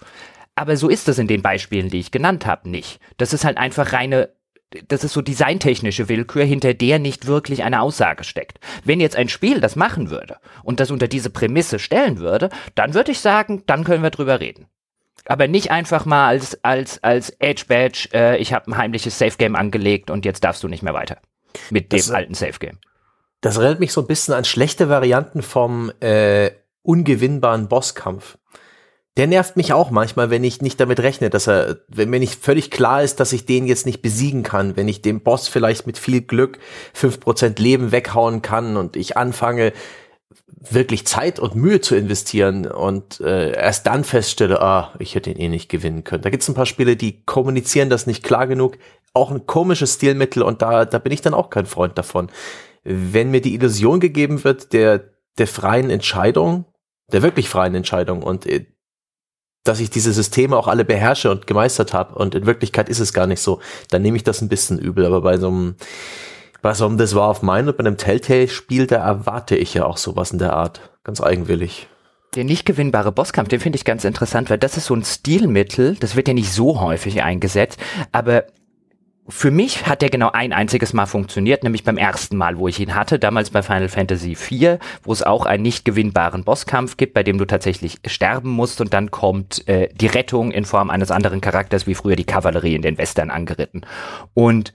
[0.56, 3.00] Aber so ist es in den Beispielen, die ich genannt habe, nicht.
[3.18, 4.30] Das ist halt einfach reine
[4.88, 8.60] das ist so designtechnische Willkür, hinter der nicht wirklich eine Aussage steckt.
[8.84, 12.94] Wenn jetzt ein Spiel das machen würde und das unter diese Prämisse stellen würde, dann
[12.94, 14.68] würde ich sagen, dann können wir drüber reden.
[15.26, 19.38] Aber nicht einfach mal als, als, als Edge Badge, äh, ich habe ein heimliches Safe
[19.38, 21.18] Game angelegt und jetzt darfst du nicht mehr weiter.
[21.70, 22.80] Mit das, dem alten Safe Game.
[23.42, 28.38] Das erinnert mich so ein bisschen an schlechte Varianten vom äh, ungewinnbaren Bosskampf
[29.18, 32.42] der nervt mich auch manchmal, wenn ich nicht damit rechne, dass er, wenn mir nicht
[32.42, 35.86] völlig klar ist, dass ich den jetzt nicht besiegen kann, wenn ich dem Boss vielleicht
[35.86, 36.60] mit viel Glück
[36.94, 39.74] fünf Prozent Leben weghauen kann und ich anfange,
[40.70, 45.38] wirklich Zeit und Mühe zu investieren und äh, erst dann feststelle, ah, ich hätte ihn
[45.38, 46.22] eh nicht gewinnen können.
[46.22, 48.78] Da gibt es ein paar Spiele, die kommunizieren das nicht klar genug.
[49.14, 52.30] Auch ein komisches Stilmittel und da, da bin ich dann auch kein Freund davon.
[52.84, 55.04] Wenn mir die Illusion gegeben wird der,
[55.38, 56.66] der freien Entscheidung,
[57.12, 58.66] der wirklich freien Entscheidung und äh,
[59.64, 63.14] dass ich diese Systeme auch alle beherrsche und gemeistert habe und in Wirklichkeit ist es
[63.14, 65.06] gar nicht so, dann nehme ich das ein bisschen übel.
[65.06, 65.76] Aber bei so einem,
[66.62, 69.86] bei so einem Das war auf mein und bei einem Telltale-Spiel, da erwarte ich ja
[69.86, 70.82] auch sowas in der Art.
[71.04, 71.88] Ganz eigenwillig.
[72.36, 75.96] Der nicht gewinnbare Bosskampf, den finde ich ganz interessant, weil das ist so ein Stilmittel,
[76.00, 77.78] das wird ja nicht so häufig eingesetzt,
[78.14, 78.46] aber
[79.28, 82.80] für mich hat der genau ein einziges Mal funktioniert, nämlich beim ersten Mal, wo ich
[82.80, 87.14] ihn hatte, damals bei Final Fantasy IV, wo es auch einen nicht gewinnbaren Bosskampf gibt,
[87.14, 91.12] bei dem du tatsächlich sterben musst und dann kommt äh, die Rettung in Form eines
[91.12, 93.86] anderen Charakters, wie früher die Kavallerie in den Western angeritten.
[94.34, 94.74] Und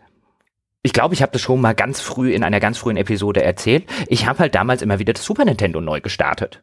[0.83, 3.85] ich glaube, ich habe das schon mal ganz früh in einer ganz frühen Episode erzählt.
[4.07, 6.63] Ich habe halt damals immer wieder das Super Nintendo neu gestartet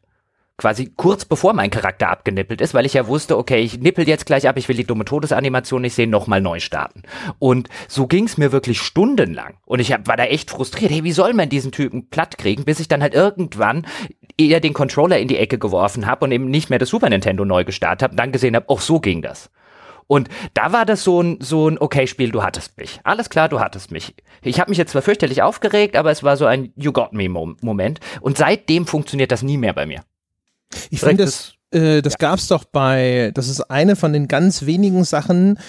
[0.58, 4.26] quasi kurz bevor mein Charakter abgenippelt ist, weil ich ja wusste, okay, ich nippel jetzt
[4.26, 7.04] gleich ab, ich will die dumme Todesanimation nicht sehen, nochmal neu starten.
[7.40, 9.58] Und so ging's mir wirklich stundenlang.
[9.66, 12.66] Und ich hab, war da echt frustriert, hey, wie soll man diesen Typen platt kriegen,
[12.66, 13.88] bis ich dann halt irgendwann
[14.38, 17.46] eher den Controller in die Ecke geworfen habe und eben nicht mehr das Super Nintendo
[17.46, 19.50] neu gestartet habe, dann gesehen habe, auch so ging das.
[20.08, 23.00] Und da war das so ein, so ein okay Spiel, du hattest mich.
[23.04, 24.16] Alles klar, du hattest mich.
[24.42, 27.30] Ich habe mich jetzt zwar fürchterlich aufgeregt, aber es war so ein You got me
[27.30, 28.00] Moment.
[28.22, 30.04] Und seitdem funktioniert das nie mehr bei mir.
[30.90, 32.18] Ich finde, das, äh, das ja.
[32.20, 35.60] gab es doch bei, das ist eine von den ganz wenigen Sachen,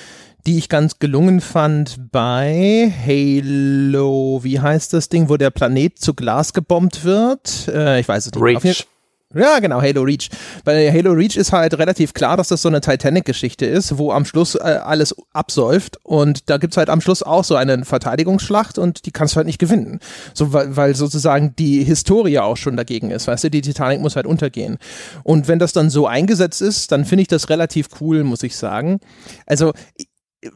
[0.46, 6.14] die ich ganz gelungen fand bei Halo, wie heißt das Ding, wo der Planet zu
[6.14, 7.68] Glas gebombt wird?
[7.68, 8.42] Äh, ich weiß es nicht.
[8.42, 8.86] Reach.
[9.34, 10.30] Ja, genau, Halo Reach.
[10.64, 14.24] Bei Halo Reach ist halt relativ klar, dass das so eine Titanic-Geschichte ist, wo am
[14.24, 19.06] Schluss äh, alles absäuft und da gibt's halt am Schluss auch so eine Verteidigungsschlacht und
[19.06, 19.98] die kannst du halt nicht gewinnen.
[20.34, 24.16] So, weil, weil sozusagen die Historie auch schon dagegen ist, weißt du, die Titanic muss
[24.16, 24.78] halt untergehen.
[25.24, 28.56] Und wenn das dann so eingesetzt ist, dann finde ich das relativ cool, muss ich
[28.56, 29.00] sagen.
[29.46, 29.72] Also,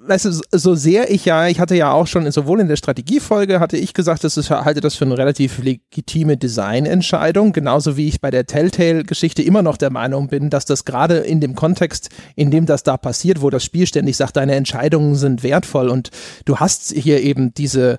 [0.00, 3.60] weißt du, so sehr ich ja, ich hatte ja auch schon sowohl in der Strategiefolge
[3.60, 8.20] hatte ich gesagt, dass ich halte das für eine relativ legitime Designentscheidung, genauso wie ich
[8.20, 12.50] bei der Telltale-Geschichte immer noch der Meinung bin, dass das gerade in dem Kontext, in
[12.50, 16.10] dem das da passiert, wo das Spiel ständig sagt, deine Entscheidungen sind wertvoll und
[16.44, 17.98] du hast hier eben diese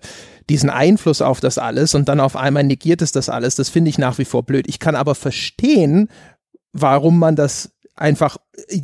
[0.49, 3.89] diesen Einfluss auf das alles und dann auf einmal negiert es das alles, das finde
[3.89, 4.67] ich nach wie vor blöd.
[4.67, 6.09] Ich kann aber verstehen,
[6.73, 8.37] warum man das einfach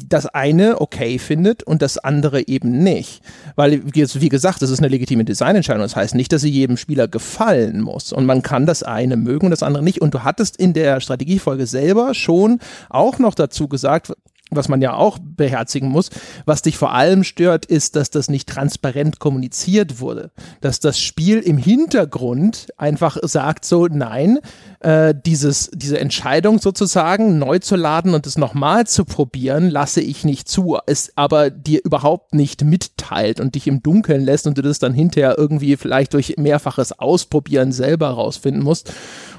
[0.07, 3.21] das eine okay findet und das andere eben nicht.
[3.55, 5.81] Weil, wie gesagt, das ist eine legitime Designentscheidung.
[5.81, 8.11] Das heißt nicht, dass sie jedem Spieler gefallen muss.
[8.11, 10.01] Und man kann das eine mögen und das andere nicht.
[10.01, 14.13] Und du hattest in der Strategiefolge selber schon auch noch dazu gesagt,
[14.51, 16.09] was man ja auch beherzigen muss.
[16.45, 20.31] Was dich vor allem stört, ist, dass das nicht transparent kommuniziert wurde.
[20.61, 24.39] Dass das Spiel im Hintergrund einfach sagt so, nein,
[24.81, 30.23] äh, dieses, diese Entscheidung sozusagen neu zu laden und es nochmal zu probieren, lasse ich
[30.23, 34.61] nicht zu, es aber dir überhaupt nicht mitteilt und dich im Dunkeln lässt und du
[34.61, 38.91] das dann hinterher irgendwie vielleicht durch mehrfaches Ausprobieren selber rausfinden musst.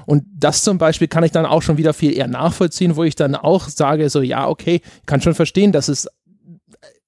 [0.07, 3.15] Und das zum Beispiel kann ich dann auch schon wieder viel eher nachvollziehen, wo ich
[3.15, 6.07] dann auch sage, so ja, okay, kann schon verstehen, dass es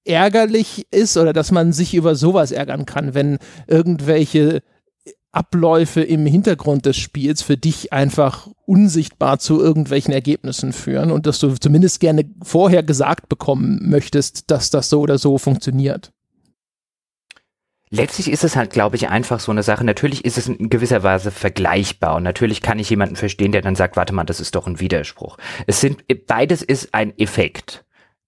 [0.04, 4.62] ärgerlich ist oder dass man sich über sowas ärgern kann, wenn irgendwelche
[5.32, 11.40] Abläufe im Hintergrund des Spiels für dich einfach unsichtbar zu irgendwelchen Ergebnissen führen und dass
[11.40, 16.12] du zumindest gerne vorher gesagt bekommen möchtest, dass das so oder so funktioniert.
[17.92, 19.84] Letztlich ist es halt, glaube ich, einfach so eine Sache.
[19.84, 23.76] Natürlich ist es in gewisser Weise vergleichbar und natürlich kann ich jemanden verstehen, der dann
[23.76, 25.38] sagt, warte mal, das ist doch ein Widerspruch.
[25.66, 27.86] Es sind, beides ist ein Effekt.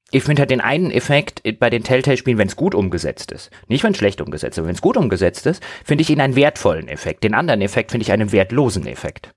[0.10, 3.52] Ich finde halt den einen Effekt bei den Telltale-Spielen, wenn es gut umgesetzt ist.
[3.68, 6.20] Nicht, wenn es schlecht umgesetzt ist, aber wenn es gut umgesetzt ist, finde ich ihn
[6.20, 7.24] einen wertvollen Effekt.
[7.24, 9.32] Den anderen Effekt finde ich einen wertlosen Effekt.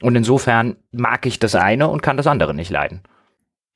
[0.00, 3.02] Und insofern mag ich das eine und kann das andere nicht leiden.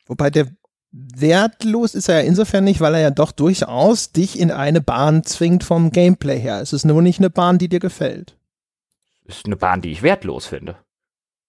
[0.07, 0.49] Wobei der
[0.95, 5.25] wertlos ist er ja insofern nicht, weil er ja doch durchaus dich in eine Bahn
[5.25, 6.61] zwingt vom Gameplay her.
[6.61, 8.37] Es ist nur nicht eine Bahn, die dir gefällt.
[9.27, 10.77] Es ist eine Bahn, die ich wertlos finde.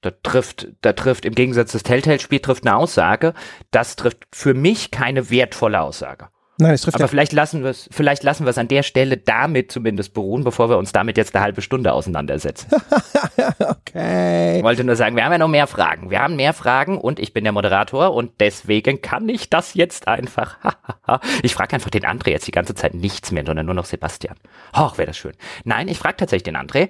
[0.02, 3.34] Da trifft, da trifft im Gegensatz das Telltale-Spiel trifft eine Aussage,
[3.72, 6.30] das trifft für mich keine wertvolle Aussage.
[6.58, 7.08] Nein, es trifft Aber ja.
[7.10, 10.70] vielleicht lassen wir es, vielleicht lassen wir es an der Stelle damit zumindest beruhen, bevor
[10.70, 12.70] wir uns damit jetzt eine halbe Stunde auseinandersetzen.
[13.60, 14.58] okay.
[14.58, 16.10] Ich wollte nur sagen, wir haben ja noch mehr Fragen.
[16.10, 20.08] Wir haben mehr Fragen und ich bin der Moderator und deswegen kann ich das jetzt
[20.08, 20.58] einfach.
[21.44, 24.38] ich frage einfach den André jetzt die ganze Zeit nichts mehr, sondern nur noch Sebastian.
[24.78, 25.34] Hoch, wäre das schön.
[25.66, 26.88] Nein, ich frage tatsächlich den André,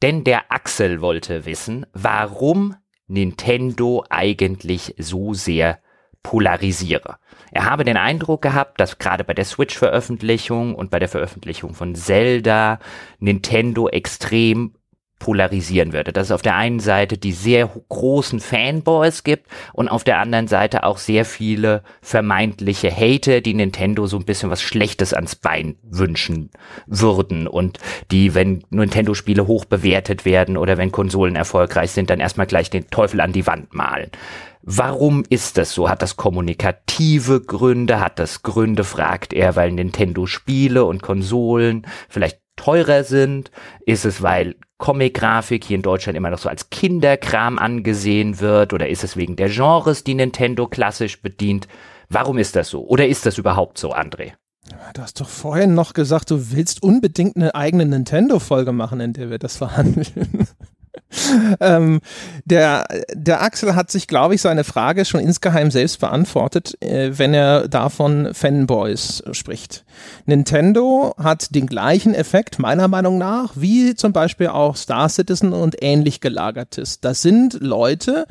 [0.00, 2.76] denn der Axel wollte wissen, warum
[3.08, 5.80] Nintendo eigentlich so sehr
[6.22, 7.16] polarisiere.
[7.50, 11.94] Er habe den Eindruck gehabt, dass gerade bei der Switch-Veröffentlichung und bei der Veröffentlichung von
[11.94, 12.78] Zelda
[13.18, 14.74] Nintendo extrem
[15.18, 16.12] polarisieren würde.
[16.12, 20.48] Dass es auf der einen Seite die sehr großen Fanboys gibt und auf der anderen
[20.48, 25.76] Seite auch sehr viele vermeintliche Hater, die Nintendo so ein bisschen was Schlechtes ans Bein
[25.82, 26.50] wünschen
[26.86, 27.78] würden und
[28.10, 32.88] die, wenn Nintendo-Spiele hoch bewertet werden oder wenn Konsolen erfolgreich sind, dann erstmal gleich den
[32.90, 34.10] Teufel an die Wand malen.
[34.62, 35.88] Warum ist das so?
[35.88, 38.00] Hat das kommunikative Gründe?
[38.00, 43.50] Hat das Gründe, fragt er, weil Nintendo Spiele und Konsolen vielleicht teurer sind?
[43.86, 48.74] Ist es, weil Comic-Grafik hier in Deutschland immer noch so als Kinderkram angesehen wird?
[48.74, 51.66] Oder ist es wegen der Genres, die Nintendo klassisch bedient?
[52.10, 52.86] Warum ist das so?
[52.86, 54.32] Oder ist das überhaupt so, André?
[54.94, 59.30] Du hast doch vorhin noch gesagt, du willst unbedingt eine eigene Nintendo-Folge machen, in der
[59.30, 60.46] wir das verhandeln.
[61.60, 62.00] ähm,
[62.44, 67.34] der, der Axel hat sich, glaube ich, seine Frage schon insgeheim selbst beantwortet, äh, wenn
[67.34, 69.84] er davon Fanboys spricht.
[70.26, 75.76] Nintendo hat den gleichen Effekt, meiner Meinung nach, wie zum Beispiel auch Star Citizen und
[75.82, 77.00] ähnlich gelagertes.
[77.00, 78.26] Das sind Leute,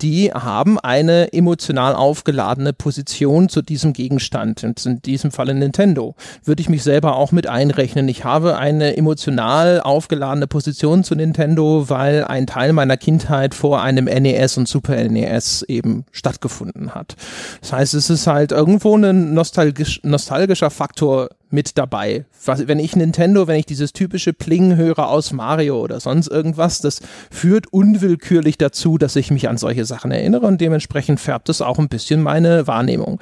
[0.00, 4.64] die haben eine emotional aufgeladene Position zu diesem Gegenstand.
[4.64, 6.14] Und in diesem Falle Nintendo.
[6.44, 8.08] Würde ich mich selber auch mit einrechnen.
[8.08, 14.06] Ich habe eine emotional aufgeladene Position zu Nintendo, weil ein Teil meiner Kindheit vor einem
[14.06, 17.16] NES und Super NES eben stattgefunden hat.
[17.60, 22.26] Das heißt, es ist halt irgendwo ein nostalgisch, nostalgischer Faktor mit dabei.
[22.44, 26.80] Was, wenn ich Nintendo, wenn ich dieses typische Pling höre aus Mario oder sonst irgendwas,
[26.80, 31.62] das führt unwillkürlich dazu, dass ich mich an solche Sachen erinnere und dementsprechend färbt es
[31.62, 33.20] auch ein bisschen meine Wahrnehmung.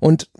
[0.00, 0.30] Und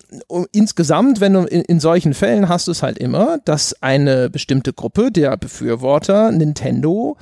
[0.52, 4.72] insgesamt, wenn du in, in solchen Fällen hast du es halt immer, dass eine bestimmte
[4.72, 7.16] Gruppe der Befürworter Nintendo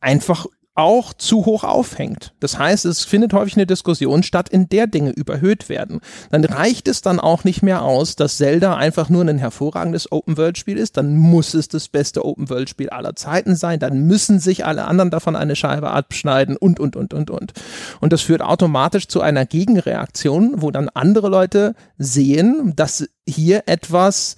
[0.00, 0.46] einfach
[0.76, 2.34] auch zu hoch aufhängt.
[2.38, 6.00] Das heißt, es findet häufig eine Diskussion statt, in der Dinge überhöht werden.
[6.30, 10.76] Dann reicht es dann auch nicht mehr aus, dass Zelda einfach nur ein hervorragendes Open-World-Spiel
[10.76, 10.96] ist.
[10.96, 13.80] Dann muss es das beste Open-World-Spiel aller Zeiten sein.
[13.80, 17.52] Dann müssen sich alle anderen davon eine Scheibe abschneiden und, und, und, und, und.
[18.00, 24.36] Und das führt automatisch zu einer Gegenreaktion, wo dann andere Leute sehen, dass hier etwas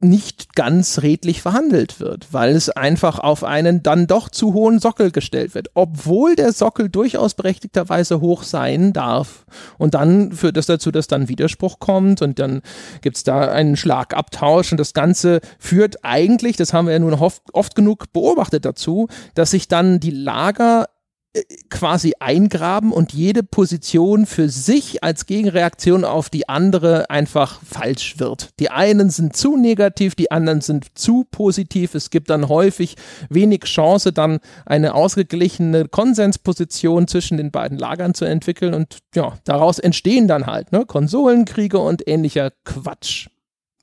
[0.00, 5.10] nicht ganz redlich verhandelt wird, weil es einfach auf einen dann doch zu hohen Sockel
[5.10, 9.44] gestellt wird, obwohl der Sockel durchaus berechtigterweise hoch sein darf.
[9.76, 12.62] Und dann führt das dazu, dass dann Widerspruch kommt und dann
[13.00, 17.42] gibt's da einen Schlagabtausch und das Ganze führt eigentlich, das haben wir ja nun oft,
[17.52, 20.86] oft genug beobachtet dazu, dass sich dann die Lager
[21.70, 28.50] quasi eingraben und jede Position für sich als Gegenreaktion auf die andere einfach falsch wird.
[28.58, 31.94] Die einen sind zu negativ, die anderen sind zu positiv.
[31.94, 32.96] Es gibt dann häufig
[33.28, 39.78] wenig Chance, dann eine ausgeglichene Konsensposition zwischen den beiden Lagern zu entwickeln und ja, daraus
[39.78, 43.28] entstehen dann halt ne, Konsolenkriege und ähnlicher Quatsch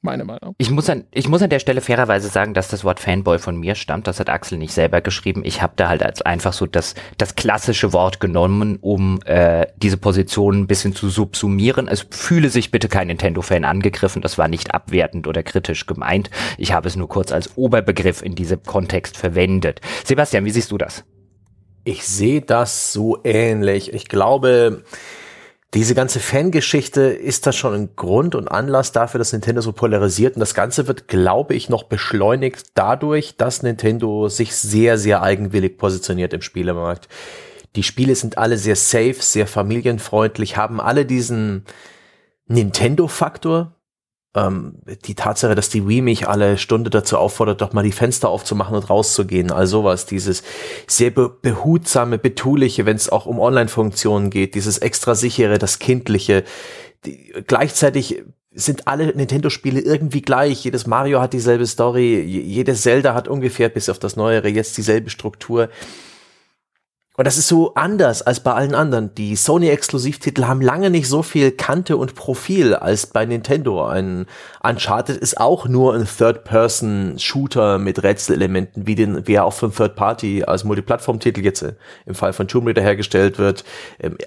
[0.05, 0.55] meine Meinung.
[0.57, 3.57] Ich muss, an, ich muss an der Stelle fairerweise sagen, dass das Wort Fanboy von
[3.57, 4.07] mir stammt.
[4.07, 5.41] Das hat Axel nicht selber geschrieben.
[5.43, 9.97] Ich habe da halt als einfach so das, das klassische Wort genommen, um äh, diese
[9.97, 11.89] Position ein bisschen zu subsumieren.
[11.89, 14.21] Es fühle sich bitte kein Nintendo-Fan angegriffen.
[14.21, 16.29] Das war nicht abwertend oder kritisch gemeint.
[16.57, 19.81] Ich habe es nur kurz als Oberbegriff in diesem Kontext verwendet.
[20.05, 21.03] Sebastian, wie siehst du das?
[21.83, 23.93] Ich sehe das so ähnlich.
[23.93, 24.83] Ich glaube,
[25.75, 30.35] diese ganze Fangeschichte ist da schon ein Grund und Anlass dafür, dass Nintendo so polarisiert.
[30.35, 35.77] Und das Ganze wird, glaube ich, noch beschleunigt dadurch, dass Nintendo sich sehr, sehr eigenwillig
[35.77, 37.09] positioniert im Spielemarkt.
[37.75, 41.65] Die Spiele sind alle sehr safe, sehr familienfreundlich, haben alle diesen
[42.47, 43.74] Nintendo-Faktor,
[44.35, 48.29] ähm, die Tatsache, dass die Wii mich alle Stunde dazu auffordert, doch mal die Fenster
[48.29, 50.43] aufzumachen und rauszugehen, all sowas, dieses
[50.87, 56.43] sehr be behutsame, betuliche, wenn es auch um Online-Funktionen geht, dieses extra sichere, das kindliche,
[57.05, 60.63] die, gleichzeitig sind alle Nintendo-Spiele irgendwie gleich.
[60.63, 65.09] Jedes Mario hat dieselbe Story, jedes Zelda hat ungefähr bis auf das Neuere jetzt dieselbe
[65.09, 65.69] Struktur.
[67.17, 69.15] Und das ist so anders als bei allen anderen.
[69.15, 73.85] Die Sony-Exklusivtitel haben lange nicht so viel Kante und Profil als bei Nintendo.
[73.85, 74.25] Ein
[74.61, 80.43] Uncharted ist auch nur ein Third-Person-Shooter mit Rätselelementen, wie, den, wie er auch von Third-Party
[80.43, 81.75] als Multiplattform-Titel jetzt äh,
[82.05, 83.63] im Fall von Tomb Raider hergestellt wird.
[83.99, 84.17] Ähm,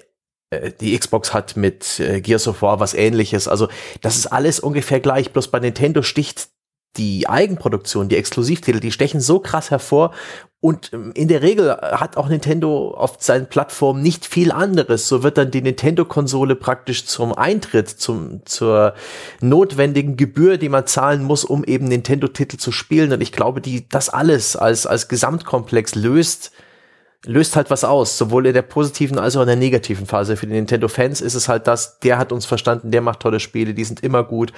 [0.49, 3.47] äh, die Xbox hat mit äh, Gears of War was ähnliches.
[3.47, 3.67] Also
[4.01, 5.31] das ist alles ungefähr gleich.
[5.31, 6.49] Bloß bei Nintendo sticht
[6.97, 10.11] die Eigenproduktion, die Exklusivtitel, die stechen so krass hervor
[10.61, 15.07] und ähm, in der Regel hat auch Nintendo auf seinen Plattformen nicht viel anderes.
[15.07, 18.93] So wird dann die Nintendo-Konsole praktisch zum Eintritt, zum, zur
[19.39, 23.13] notwendigen Gebühr, die man zahlen muss, um eben Nintendo-Titel zu spielen.
[23.13, 26.51] Und ich glaube, die, das alles als, als Gesamtkomplex löst
[27.25, 30.37] löst halt was aus, sowohl in der positiven als auch in der negativen Phase.
[30.37, 33.73] Für die Nintendo-Fans ist es halt das, der hat uns verstanden, der macht tolle Spiele,
[33.73, 34.53] die sind immer gut.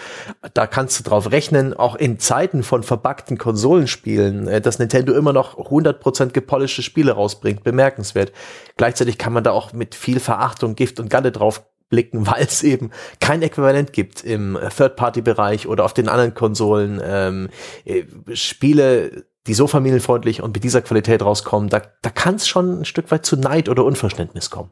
[0.53, 5.33] Da kannst du drauf rechnen, auch in Zeiten von verbackten Konsolenspielen, äh, dass Nintendo immer
[5.33, 7.63] noch 100% gepolischte Spiele rausbringt.
[7.63, 8.31] Bemerkenswert.
[8.77, 12.61] Gleichzeitig kann man da auch mit viel Verachtung, Gift und Galle drauf blicken, weil es
[12.61, 17.01] eben kein Äquivalent gibt im Third-Party-Bereich oder auf den anderen Konsolen.
[17.03, 17.49] Ähm,
[17.85, 22.81] äh, Spiele die so familienfreundlich und mit dieser Qualität rauskommen, da, da kann es schon
[22.81, 24.71] ein Stück weit zu Neid oder Unverständnis kommen.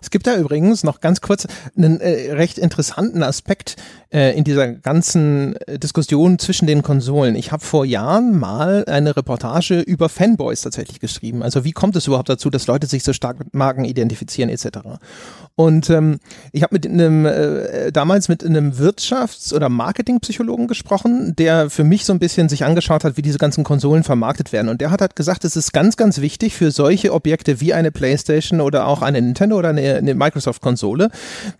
[0.00, 3.76] Es gibt da übrigens noch ganz kurz einen äh, recht interessanten Aspekt
[4.10, 7.34] äh, in dieser ganzen äh, Diskussion zwischen den Konsolen.
[7.34, 11.42] Ich habe vor Jahren mal eine Reportage über Fanboys tatsächlich geschrieben.
[11.42, 14.78] Also wie kommt es überhaupt dazu, dass Leute sich so stark mit Marken identifizieren etc.
[15.56, 16.18] Und ähm,
[16.52, 22.04] ich habe mit einem äh, damals mit einem Wirtschafts- oder Marketingpsychologen gesprochen, der für mich
[22.04, 24.68] so ein bisschen sich angeschaut hat, wie diese ganzen Konsolen vermarktet werden.
[24.68, 27.90] Und der hat halt gesagt, es ist ganz, ganz wichtig für solche Objekte wie eine
[27.90, 31.10] PlayStation oder auch eine Nintendo oder eine, eine Microsoft-Konsole,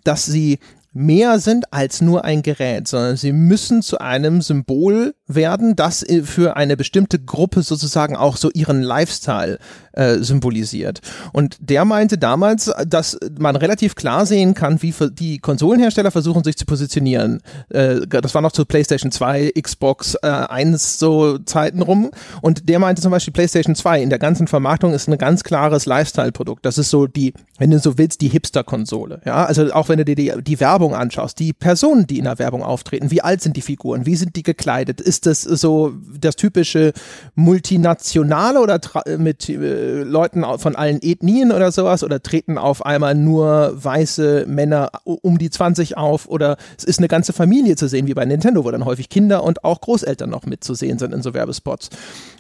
[0.05, 0.59] dass sie
[0.97, 6.57] mehr sind als nur ein Gerät, sondern sie müssen zu einem Symbol werden, das für
[6.57, 9.59] eine bestimmte Gruppe sozusagen auch so ihren Lifestyle
[9.93, 11.01] äh, symbolisiert.
[11.33, 16.57] Und der meinte damals, dass man relativ klar sehen kann, wie die Konsolenhersteller versuchen sich
[16.57, 17.41] zu positionieren.
[17.71, 22.11] Äh, das war noch zu PlayStation 2, Xbox äh, 1 so Zeiten rum.
[22.43, 25.87] Und der meinte zum Beispiel PlayStation 2 in der ganzen Vermarktung ist ein ganz klares
[25.87, 26.65] Lifestyle-Produkt.
[26.65, 29.23] Das ist so die, wenn du so willst, die Hipster-Konsole.
[29.25, 32.39] Ja, also auch wenn du dir die, die Werbung anschaust, die Personen, die in der
[32.39, 35.01] Werbung auftreten, wie alt sind die Figuren, wie sind die gekleidet?
[35.01, 36.93] Ist das so das typische
[37.35, 38.81] Multinationale oder
[39.19, 44.91] mit äh, Leuten von allen Ethnien oder sowas oder treten auf einmal nur weiße Männer
[45.05, 48.65] um die 20 auf oder es ist eine ganze Familie zu sehen, wie bei Nintendo,
[48.65, 51.91] wo dann häufig Kinder und auch Großeltern noch mitzusehen sind in so Werbespots.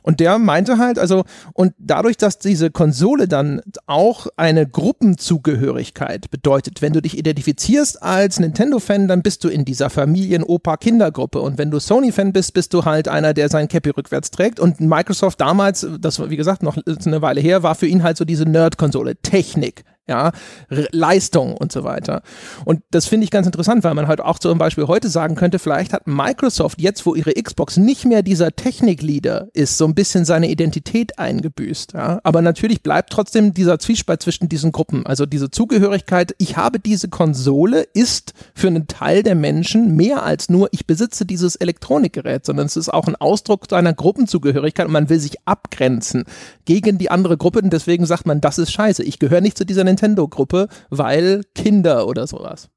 [0.02, 6.80] Und der meinte halt, also, und dadurch, dass diese Konsole dann auch eine Gruppenzugehörigkeit bedeutet,
[6.80, 11.40] wenn du dich identifizierst als Nintendo-Fan, dann bist du in dieser Familien-Opa-Kindergruppe.
[11.40, 14.61] Und wenn du Sony-Fan bist, bist du halt einer, der sein Cappy rückwärts trägt.
[14.61, 18.16] Und Microsoft damals, das war wie gesagt noch eine Weile her, war für ihn halt
[18.16, 19.16] so diese Nerd-Konsole.
[19.16, 20.33] Technik, ja,
[20.69, 22.23] R Leistung und so weiter.
[22.64, 25.59] Und das finde ich ganz interessant, weil man halt auch zum Beispiel heute sagen könnte,
[25.59, 30.25] vielleicht hat Microsoft jetzt, wo ihre Xbox nicht mehr dieser Technikleader ist, so ein bisschen
[30.25, 31.95] seine Identität eingebüßt.
[31.95, 32.21] Ja?
[32.23, 35.07] Aber natürlich bleibt trotzdem dieser Zwiespalt zwischen diesen Gruppen.
[35.07, 40.49] Also diese Zugehörigkeit, ich habe diese Konsole, ist für einen Teil der Menschen mehr als
[40.49, 45.09] nur, ich besitze dieses Elektronikgerät, sondern es ist auch ein Ausdruck seiner Gruppenzugehörigkeit und man
[45.09, 46.25] will sich abgrenzen
[46.64, 49.03] gegen die andere Gruppe und deswegen sagt man, das ist scheiße.
[49.03, 52.68] Ich gehöre nicht zu dieser Nintendo-Gruppe, weil Kinder oder sowas.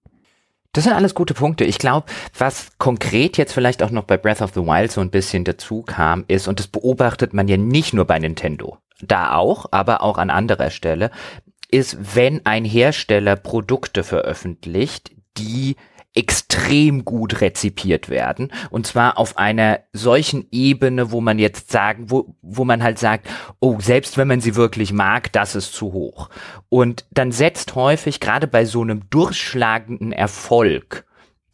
[0.72, 1.66] Das sind alles gute Punkte.
[1.66, 2.06] Ich glaube,
[2.38, 5.82] was konkret jetzt vielleicht auch noch bei Breath of the Wild so ein bisschen dazu
[5.82, 10.18] kam, ist, und das beobachtet man ja nicht nur bei Nintendo, da auch, aber auch
[10.18, 11.12] an anderer Stelle,
[11.72, 15.76] ist, wenn ein Hersteller Produkte veröffentlicht, die
[16.20, 18.52] extrem gut rezipiert werden.
[18.70, 23.28] Und zwar auf einer solchen Ebene, wo man jetzt sagen, wo, wo man halt sagt,
[23.60, 26.30] oh, selbst wenn man sie wirklich mag, das ist zu hoch.
[26.70, 31.06] Und dann setzt häufig gerade bei so einem durchschlagenden Erfolg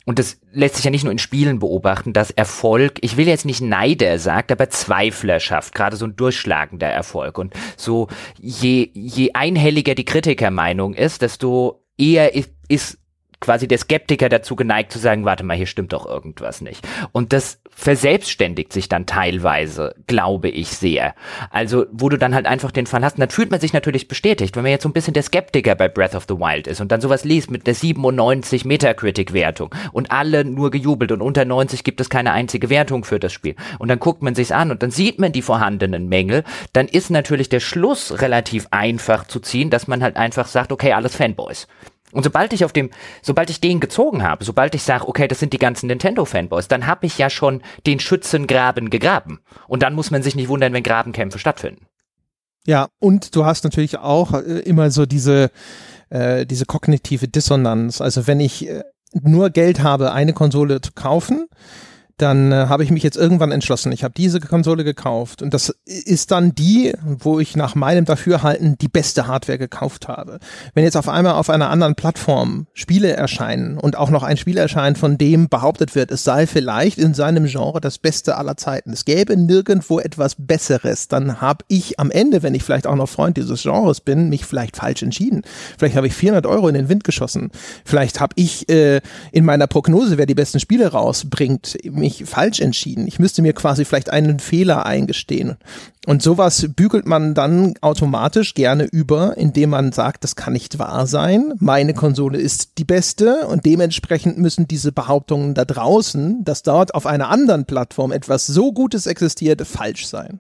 [0.06, 3.46] und das lässt sich ja nicht nur in Spielen beobachten, dass Erfolg, ich will jetzt
[3.46, 7.40] nicht Neider sagt, aber Zweifler schafft, gerade so ein durchschlagender Erfolg.
[7.40, 8.08] Und so
[8.40, 13.00] je, je einhelliger die Kritikermeinung ist, desto eher ist, ist
[13.46, 16.86] quasi der Skeptiker dazu geneigt zu sagen, warte mal, hier stimmt doch irgendwas nicht.
[17.12, 21.14] Und das verselbstständigt sich dann teilweise, glaube ich sehr.
[21.52, 24.56] Also, wo du dann halt einfach den Fall hast, dann fühlt man sich natürlich bestätigt,
[24.56, 26.92] wenn man jetzt so ein bisschen der Skeptiker bei Breath of the Wild ist und
[26.92, 32.02] dann sowas liest mit der 97 Metacritic-Wertung und alle nur gejubelt und unter 90 gibt
[32.02, 33.56] es keine einzige Wertung für das Spiel.
[33.78, 36.44] Und dann guckt man sich's an und dann sieht man die vorhandenen Mängel,
[36.74, 40.94] dann ist natürlich der Schluss relativ einfach zu ziehen, dass man halt einfach sagt, okay,
[40.94, 41.68] alles Fanboys.
[42.16, 42.92] Und sobald ich auf dem,
[43.22, 46.88] sobald ich den gezogen habe, sobald ich sage, okay, das sind die ganzen Nintendo-Fanboys, dann
[46.88, 49.42] habe ich ja schon den Schützengraben gegraben.
[49.68, 51.88] Und dann muss man sich nicht wundern, wenn Grabenkämpfe stattfinden.
[52.66, 55.52] Ja, und du hast natürlich auch äh, immer so diese,
[56.10, 58.00] äh, diese kognitive Dissonanz.
[58.00, 61.48] Also wenn ich äh, nur Geld habe, eine Konsole zu kaufen,
[62.18, 63.92] dann äh, habe ich mich jetzt irgendwann entschlossen.
[63.92, 68.78] Ich habe diese Konsole gekauft und das ist dann die, wo ich nach meinem Dafürhalten
[68.78, 70.40] die beste Hardware gekauft habe.
[70.74, 74.58] Wenn jetzt auf einmal auf einer anderen Plattform Spiele erscheinen und auch noch ein Spiel
[74.58, 78.94] erscheint, von dem behauptet wird, es sei vielleicht in seinem Genre das Beste aller Zeiten.
[78.94, 81.10] Es gäbe nirgendwo etwas Besseres.
[81.10, 84.46] Dann habe ich am Ende, wenn ich vielleicht auch noch Freund dieses Genres bin, mich
[84.46, 85.42] vielleicht falsch entschieden.
[85.78, 87.52] Vielleicht habe ich 400 Euro in den Wind geschossen.
[87.84, 89.02] Vielleicht habe ich äh,
[89.34, 93.08] in meiner Prognose, wer die besten Spiele rausbringt, mich falsch entschieden.
[93.08, 95.58] Ich müsste mir quasi vielleicht einen Fehler eingestehen.
[96.06, 101.08] Und sowas bügelt man dann automatisch gerne über, indem man sagt, das kann nicht wahr
[101.08, 101.54] sein.
[101.58, 107.08] Meine Konsole ist die beste und dementsprechend müssen diese Behauptungen da draußen, dass dort auf
[107.08, 110.40] einer anderen Plattform etwas so Gutes existiert, falsch sein.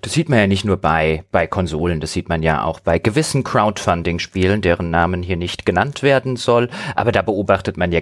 [0.00, 2.98] Das sieht man ja nicht nur bei, bei Konsolen, das sieht man ja auch bei
[2.98, 6.68] gewissen Crowdfunding-Spielen, deren Namen hier nicht genannt werden soll.
[6.96, 8.00] Aber da beobachtet man ja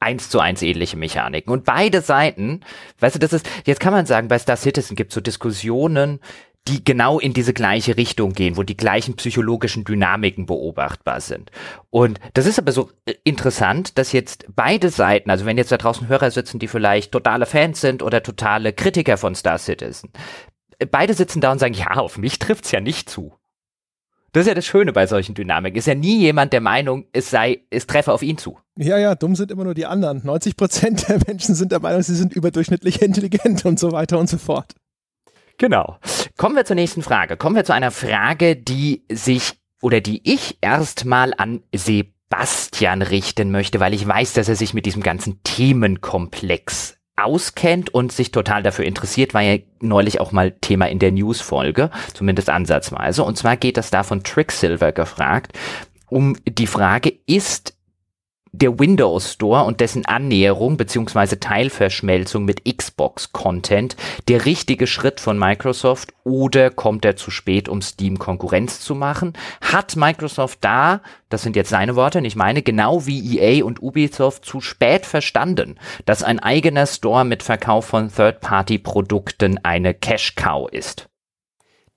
[0.00, 1.52] eins zu eins ähnliche Mechaniken.
[1.52, 2.60] Und beide Seiten,
[3.00, 6.20] weißt du, das ist, jetzt kann man sagen, bei Star Citizen gibt es so Diskussionen,
[6.68, 11.50] die genau in diese gleiche Richtung gehen, wo die gleichen psychologischen Dynamiken beobachtbar sind.
[11.90, 15.76] Und das ist aber so äh, interessant, dass jetzt beide Seiten, also wenn jetzt da
[15.76, 20.10] draußen Hörer sitzen, die vielleicht totale Fans sind oder totale Kritiker von Star Citizen,
[20.78, 23.32] äh, beide sitzen da und sagen, ja, auf mich trifft's ja nicht zu.
[24.36, 25.78] Das ist ja das Schöne bei solchen Dynamiken.
[25.78, 28.58] Ist ja nie jemand der Meinung, es sei, es treffe auf ihn zu.
[28.76, 30.20] Ja, ja, dumm sind immer nur die anderen.
[30.22, 34.28] 90 Prozent der Menschen sind der Meinung, sie sind überdurchschnittlich intelligent und so weiter und
[34.28, 34.74] so fort.
[35.56, 35.96] Genau.
[36.36, 37.38] Kommen wir zur nächsten Frage.
[37.38, 43.80] Kommen wir zu einer Frage, die sich oder die ich erstmal an Sebastian richten möchte,
[43.80, 48.84] weil ich weiß, dass er sich mit diesem ganzen Themenkomplex auskennt und sich total dafür
[48.84, 53.22] interessiert, war ja neulich auch mal Thema in der News-Folge, zumindest ansatzweise.
[53.24, 55.52] Und zwar geht das da von Tricksilver gefragt,
[56.08, 57.75] um die Frage, ist
[58.58, 61.36] der Windows Store und dessen Annäherung bzw.
[61.36, 63.96] Teilverschmelzung mit Xbox-Content
[64.28, 69.34] der richtige Schritt von Microsoft oder kommt er zu spät, um Steam Konkurrenz zu machen?
[69.60, 74.44] Hat Microsoft da, das sind jetzt seine Worte, nicht meine, genau wie EA und Ubisoft
[74.44, 81.08] zu spät verstanden, dass ein eigener Store mit Verkauf von Third-Party-Produkten eine Cash-Cow ist?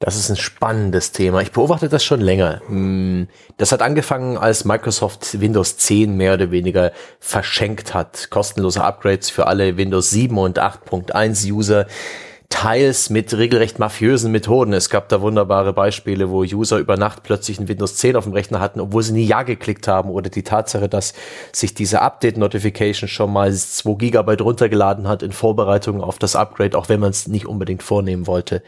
[0.01, 1.41] Das ist ein spannendes Thema.
[1.41, 2.61] Ich beobachte das schon länger.
[2.67, 3.27] Hm,
[3.57, 8.29] das hat angefangen, als Microsoft Windows 10 mehr oder weniger verschenkt hat.
[8.29, 11.85] Kostenlose Upgrades für alle Windows 7 und 8.1 User.
[12.47, 14.71] Teils mit regelrecht mafiösen Methoden.
[14.71, 18.31] Es gab da wunderbare Beispiele, wo User über Nacht plötzlich ein Windows 10 auf dem
[18.31, 21.13] Rechner hatten, obwohl sie nie Ja geklickt haben oder die Tatsache, dass
[21.51, 26.87] sich diese Update-Notification schon mal 2 Gigabyte runtergeladen hat in Vorbereitung auf das Upgrade, auch
[26.87, 28.63] wenn man es nicht unbedingt vornehmen wollte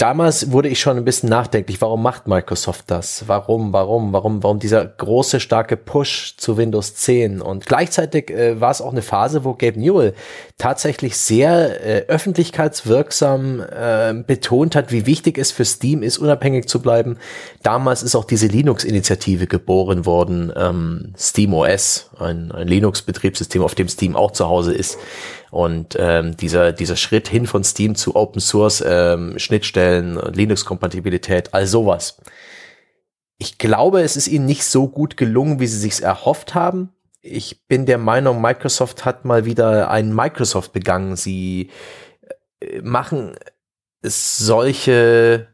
[0.00, 3.24] damals wurde ich schon ein bisschen nachdenklich, warum macht Microsoft das?
[3.26, 7.42] Warum, warum, warum, warum dieser große, starke Push zu Windows 10?
[7.42, 10.14] Und gleichzeitig äh, war es auch eine Phase, wo Gabe Newell
[10.56, 16.80] tatsächlich sehr äh, öffentlichkeitswirksam äh, betont hat, wie wichtig es für Steam ist, unabhängig zu
[16.80, 17.18] bleiben.
[17.62, 23.88] Damals ist auch diese Linux-Initiative geboren worden, ähm, Steam OS, ein, ein Linux-Betriebssystem, auf dem
[23.88, 24.98] Steam auch zu Hause ist.
[25.50, 31.66] Und ähm, dieser, dieser Schritt hin von Steam zu Open Source, ähm, Schnittstellen, Linux-Kompatibilität, all
[31.66, 32.20] sowas.
[33.38, 36.90] Ich glaube, es ist ihnen nicht so gut gelungen, wie sie sich's erhofft haben.
[37.22, 41.16] Ich bin der Meinung, Microsoft hat mal wieder einen Microsoft begangen.
[41.16, 41.70] Sie
[42.60, 43.34] äh, machen
[44.02, 45.48] solche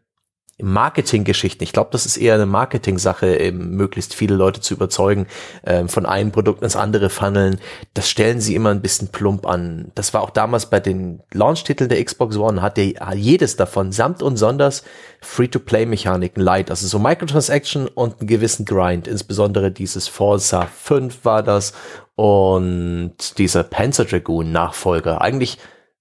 [0.59, 1.63] Marketinggeschichten.
[1.63, 5.27] Ich glaube, das ist eher eine Marketing-Sache, möglichst viele Leute zu überzeugen,
[5.65, 7.61] ähm, von einem Produkt ins andere funneln.
[7.93, 9.93] Das stellen sie immer ein bisschen plump an.
[9.95, 14.23] Das war auch damals bei den Launch-Titeln der Xbox One, hat der jedes davon samt
[14.23, 14.83] und sonders
[15.21, 16.71] Free-to-Play-Mechaniken light.
[16.71, 19.09] Also so Microtransaction und einen gewissen Grind.
[19.09, 21.75] Insbesondere dieses Forza 5 war das
[22.15, 25.21] und dieser Panzer Dragoon Nachfolger.
[25.21, 25.59] Eigentlich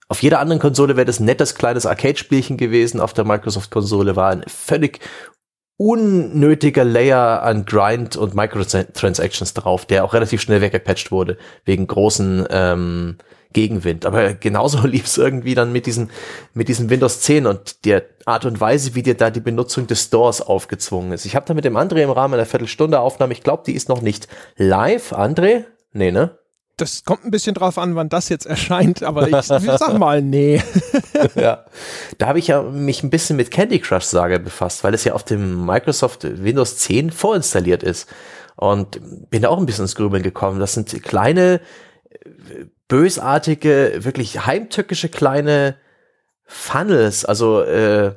[0.08, 3.00] auf jeder anderen Konsole wäre das ein nettes kleines Arcade-Spielchen gewesen.
[3.00, 5.00] Auf der Microsoft-Konsole war ein völlig
[5.78, 12.46] unnötiger Layer an Grind und Microtransactions drauf, der auch relativ schnell weggepatcht wurde, wegen großen
[12.50, 13.18] ähm,
[13.52, 14.06] Gegenwind.
[14.06, 16.12] Aber genauso lief es irgendwie dann mit diesen,
[16.54, 20.04] mit diesem Windows 10 und der Art und Weise, wie dir da die Benutzung des
[20.04, 21.26] Stores aufgezwungen ist.
[21.26, 23.90] Ich habe da mit dem André im Rahmen einer Viertelstunde Aufnahme, ich glaube, die ist
[23.90, 25.14] noch nicht live.
[25.14, 25.66] André?
[25.92, 26.38] Nee, ne?
[26.78, 30.62] Das kommt ein bisschen drauf an, wann das jetzt erscheint, aber ich, sag mal, nee.
[31.36, 31.66] ja.
[32.18, 35.14] Da habe ich ja mich ein bisschen mit Candy Crush Sage befasst, weil es ja
[35.14, 38.10] auf dem Microsoft Windows 10 vorinstalliert ist.
[38.58, 40.62] Und bin da auch ein bisschen ins Grübeln gekommen.
[40.62, 41.60] Das sind kleine,
[42.88, 45.76] bösartige, wirklich heimtückische kleine
[46.46, 48.16] Funnels, also äh,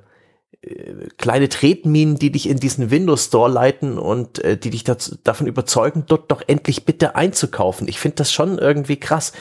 [1.17, 5.47] kleine Tretminen, die dich in diesen Windows Store leiten und äh, die dich dazu, davon
[5.47, 7.87] überzeugen, dort doch endlich bitte einzukaufen.
[7.87, 9.33] Ich finde das schon irgendwie krass.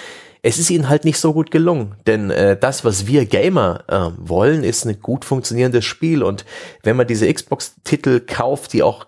[0.44, 4.12] Es ist ihnen halt nicht so gut gelungen, denn äh, das, was wir Gamer äh,
[4.30, 6.46] wollen, ist ein gut funktionierendes Spiel und
[6.84, 9.08] wenn man diese Xbox-Titel kauft, die auch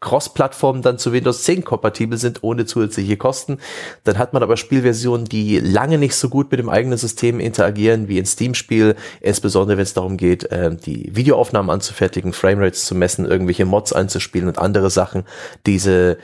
[0.00, 3.58] Cross-Plattformen dann zu Windows 10 kompatibel sind, ohne zusätzliche Kosten.
[4.04, 8.08] Dann hat man aber Spielversionen, die lange nicht so gut mit dem eigenen System interagieren
[8.08, 13.26] wie ein Steam-Spiel, insbesondere wenn es darum geht, äh, die Videoaufnahmen anzufertigen, Framerates zu messen,
[13.26, 15.24] irgendwelche Mods einzuspielen und andere Sachen.
[15.66, 16.16] Diese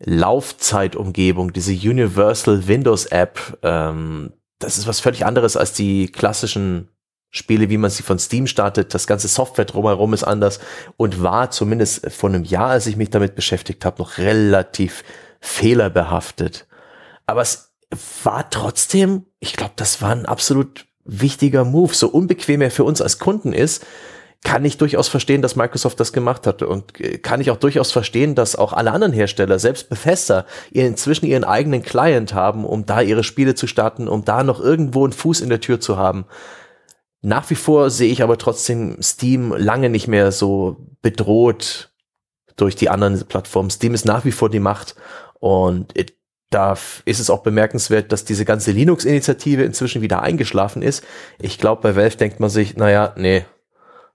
[0.00, 6.88] Laufzeitumgebung, diese Universal Windows App, ähm, das ist was völlig anderes als die klassischen
[7.34, 10.60] Spiele, wie man sie von Steam startet, das ganze Software drumherum ist anders
[10.98, 15.02] und war zumindest vor einem Jahr, als ich mich damit beschäftigt habe, noch relativ
[15.40, 16.66] fehlerbehaftet.
[17.26, 17.72] Aber es
[18.22, 21.94] war trotzdem, ich glaube, das war ein absolut wichtiger Move.
[21.94, 23.84] So unbequem er für uns als Kunden ist,
[24.44, 28.34] kann ich durchaus verstehen, dass Microsoft das gemacht hatte und kann ich auch durchaus verstehen,
[28.34, 33.24] dass auch alle anderen Hersteller, selbst Bethesda, inzwischen ihren eigenen Client haben, um da ihre
[33.24, 36.26] Spiele zu starten, um da noch irgendwo einen Fuß in der Tür zu haben.
[37.22, 41.92] Nach wie vor sehe ich aber trotzdem Steam lange nicht mehr so bedroht
[42.56, 43.70] durch die anderen Plattformen.
[43.70, 44.96] Steam ist nach wie vor die Macht
[45.38, 45.94] und
[46.50, 51.02] da ist es auch bemerkenswert, dass diese ganze Linux-Initiative inzwischen wieder eingeschlafen ist.
[51.40, 53.44] Ich glaube, bei Valve denkt man sich, naja, nee,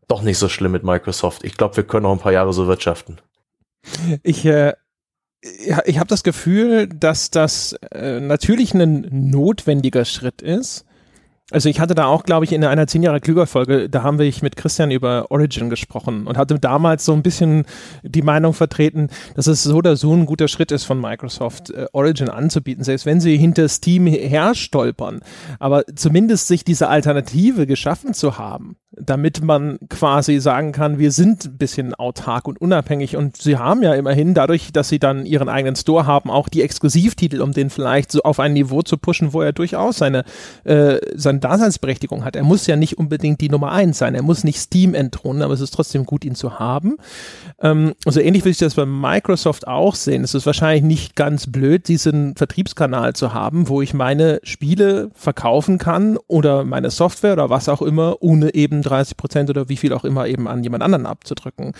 [0.08, 1.44] doch nicht so schlimm mit Microsoft.
[1.44, 3.20] Ich glaube, wir können noch ein paar Jahre so wirtschaften.
[4.24, 4.74] Ich, äh,
[5.42, 10.86] ich habe das Gefühl, dass das äh, natürlich ein notwendiger Schritt ist,
[11.50, 14.20] also ich hatte da auch, glaube ich, in einer zehn Jahre klüger Folge, da haben
[14.20, 17.66] wir mit Christian über Origin gesprochen und hatte damals so ein bisschen
[18.04, 21.86] die Meinung vertreten, dass es so oder so ein guter Schritt ist von Microsoft, äh,
[21.94, 25.22] Origin anzubieten, selbst wenn sie hinter Steam herstolpern.
[25.58, 31.46] Aber zumindest sich diese Alternative geschaffen zu haben, damit man quasi sagen kann, wir sind
[31.46, 35.48] ein bisschen autark und unabhängig und sie haben ja immerhin dadurch, dass sie dann ihren
[35.48, 39.32] eigenen Store haben, auch die Exklusivtitel, um den vielleicht so auf ein Niveau zu pushen,
[39.32, 40.26] wo er durchaus seine,
[40.66, 42.36] äh, seine Daseinsberechtigung hat.
[42.36, 45.54] Er muss ja nicht unbedingt die Nummer eins sein, er muss nicht Steam entthronen, aber
[45.54, 46.98] es ist trotzdem gut, ihn zu haben.
[47.62, 50.24] Ähm, also ähnlich will ich das bei Microsoft auch sehen.
[50.24, 55.78] Es ist wahrscheinlich nicht ganz blöd, diesen Vertriebskanal zu haben, wo ich meine Spiele verkaufen
[55.78, 59.94] kann oder meine Software oder was auch immer, ohne eben 30 Prozent oder wie viel
[59.94, 61.74] auch immer eben an jemand anderen abzudrücken.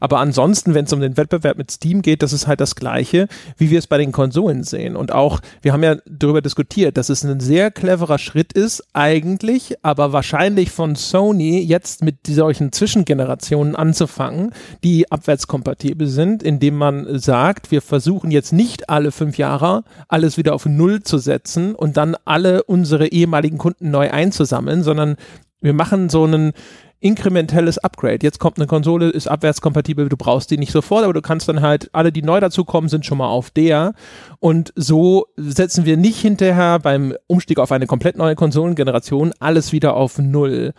[0.00, 3.28] Aber ansonsten, wenn es um den Wettbewerb mit Steam geht, das ist halt das Gleiche,
[3.56, 4.96] wie wir es bei den Konsolen sehen.
[4.96, 9.76] Und auch, wir haben ja darüber diskutiert, dass es ein sehr cleverer Schritt ist, eigentlich,
[9.82, 14.52] aber wahrscheinlich von Sony jetzt mit solchen Zwischengenerationen anzufangen,
[14.84, 20.54] die abwärtskompatibel sind, indem man sagt, wir versuchen jetzt nicht alle fünf Jahre alles wieder
[20.54, 25.16] auf Null zu setzen und dann alle unsere ehemaligen Kunden neu einzusammeln, sondern
[25.60, 26.52] wir machen so einen
[27.00, 28.18] inkrementelles Upgrade.
[28.22, 31.62] Jetzt kommt eine Konsole, ist abwärtskompatibel, du brauchst die nicht sofort, aber du kannst dann
[31.62, 33.94] halt, alle, die neu dazukommen, sind schon mal auf der.
[34.38, 39.94] Und so setzen wir nicht hinterher beim Umstieg auf eine komplett neue Konsolengeneration alles wieder
[39.94, 40.74] auf Null.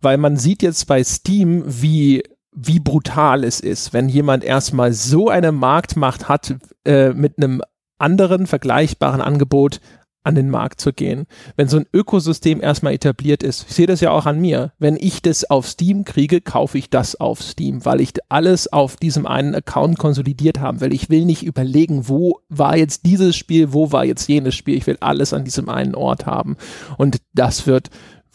[0.00, 2.22] Weil man sieht jetzt bei Steam, wie
[2.58, 6.54] wie brutal es ist, wenn jemand erstmal so eine Marktmacht hat,
[6.86, 7.60] äh, mit einem
[7.98, 9.80] anderen vergleichbaren Angebot
[10.26, 11.26] an den Markt zu gehen.
[11.56, 14.96] Wenn so ein Ökosystem erstmal etabliert ist, ich sehe das ja auch an mir, wenn
[14.96, 19.26] ich das auf Steam kriege, kaufe ich das auf Steam, weil ich alles auf diesem
[19.26, 20.92] einen Account konsolidiert haben will.
[20.92, 24.76] Ich will nicht überlegen, wo war jetzt dieses Spiel, wo war jetzt jenes Spiel.
[24.76, 26.56] Ich will alles an diesem einen Ort haben.
[26.98, 27.90] Und das wird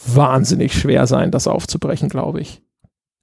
[0.06, 2.62] wahnsinnig schwer sein, das aufzubrechen, glaube ich.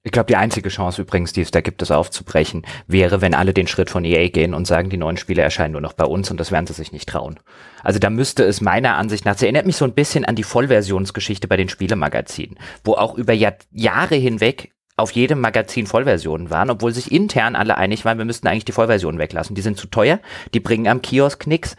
[0.01, 3.53] Ich glaube, die einzige Chance übrigens, die es da gibt, es aufzubrechen, wäre, wenn alle
[3.53, 6.31] den Schritt von EA gehen und sagen, die neuen Spiele erscheinen nur noch bei uns
[6.31, 7.37] und das werden sie sich nicht trauen.
[7.83, 10.43] Also da müsste es meiner Ansicht nach, es erinnert mich so ein bisschen an die
[10.43, 16.69] Vollversionsgeschichte bei den Spielemagazinen, wo auch über Jahr, Jahre hinweg auf jedem Magazin Vollversionen waren,
[16.69, 19.55] obwohl sich intern alle einig waren, wir müssten eigentlich die Vollversionen weglassen.
[19.55, 20.19] Die sind zu teuer,
[20.53, 21.75] die bringen am Kiosk nix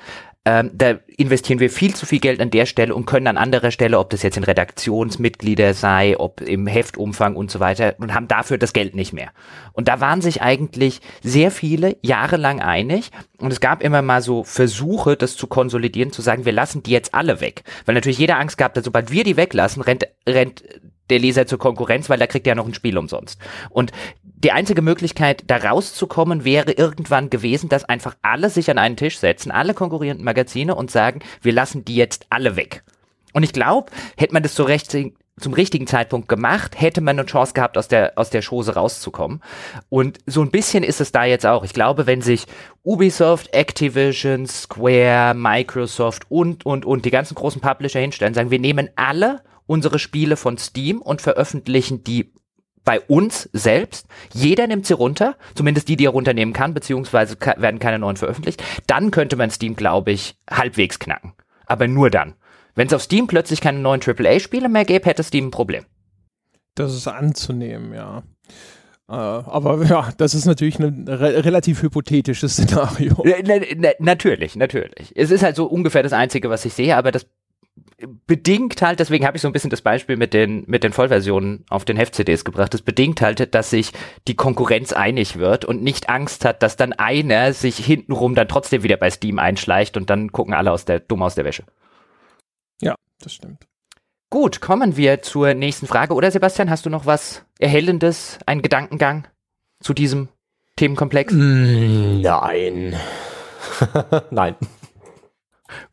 [0.46, 3.70] ähm, da investieren wir viel zu viel Geld an der Stelle und können an anderer
[3.70, 8.26] Stelle, ob das jetzt in Redaktionsmitglieder sei, ob im Heftumfang und so weiter, und haben
[8.26, 9.32] dafür das Geld nicht mehr.
[9.72, 14.42] Und da waren sich eigentlich sehr viele jahrelang einig und es gab immer mal so
[14.42, 17.62] Versuche, das zu konsolidieren, zu sagen, wir lassen die jetzt alle weg.
[17.84, 20.64] Weil natürlich jeder Angst gehabt hat, sobald wir die weglassen, rennt, rennt
[21.10, 23.38] der Leser zur Konkurrenz, weil da kriegt er ja noch ein Spiel umsonst.
[23.68, 23.92] Und
[24.42, 29.18] die einzige Möglichkeit, da rauszukommen, wäre irgendwann gewesen, dass einfach alle sich an einen Tisch
[29.18, 32.82] setzen, alle konkurrierenden Magazine und sagen, wir lassen die jetzt alle weg.
[33.32, 37.26] Und ich glaube, hätte man das so recht zum richtigen Zeitpunkt gemacht, hätte man eine
[37.26, 39.42] Chance gehabt, aus der, aus der Chose rauszukommen.
[39.88, 41.64] Und so ein bisschen ist es da jetzt auch.
[41.64, 42.46] Ich glaube, wenn sich
[42.82, 48.90] Ubisoft, Activision, Square, Microsoft und, und, und die ganzen großen Publisher hinstellen, sagen, wir nehmen
[48.96, 52.32] alle unsere Spiele von Steam und veröffentlichen die
[52.84, 54.06] bei uns selbst.
[54.32, 58.62] Jeder nimmt sie runter, zumindest die, die er runternehmen kann, beziehungsweise werden keine neuen veröffentlicht.
[58.86, 61.34] Dann könnte man Steam, glaube ich, halbwegs knacken.
[61.66, 62.34] Aber nur dann.
[62.74, 65.84] Wenn es auf Steam plötzlich keine neuen AAA-Spiele mehr gäbe, hätte Steam ein Problem.
[66.74, 68.22] Das ist anzunehmen, ja.
[69.08, 73.22] Äh, aber ja, das ist natürlich ein re relativ hypothetisches Szenario.
[73.24, 75.12] Na, na, natürlich, natürlich.
[75.16, 77.26] Es ist halt so ungefähr das Einzige, was ich sehe, aber das
[78.26, 81.64] bedingt halt, deswegen habe ich so ein bisschen das Beispiel mit den, mit den Vollversionen
[81.68, 83.92] auf den Heft-CDs gebracht, das bedingt halt, dass sich
[84.28, 88.82] die Konkurrenz einig wird und nicht Angst hat, dass dann einer sich hintenrum dann trotzdem
[88.82, 91.64] wieder bei Steam einschleicht und dann gucken alle aus der, dumm aus der Wäsche.
[92.80, 93.66] Ja, das stimmt.
[94.30, 96.14] Gut, kommen wir zur nächsten Frage.
[96.14, 99.26] Oder Sebastian, hast du noch was Erhellendes, einen Gedankengang
[99.80, 100.28] zu diesem
[100.76, 101.32] Themenkomplex?
[101.34, 102.94] Nein.
[104.30, 104.54] Nein.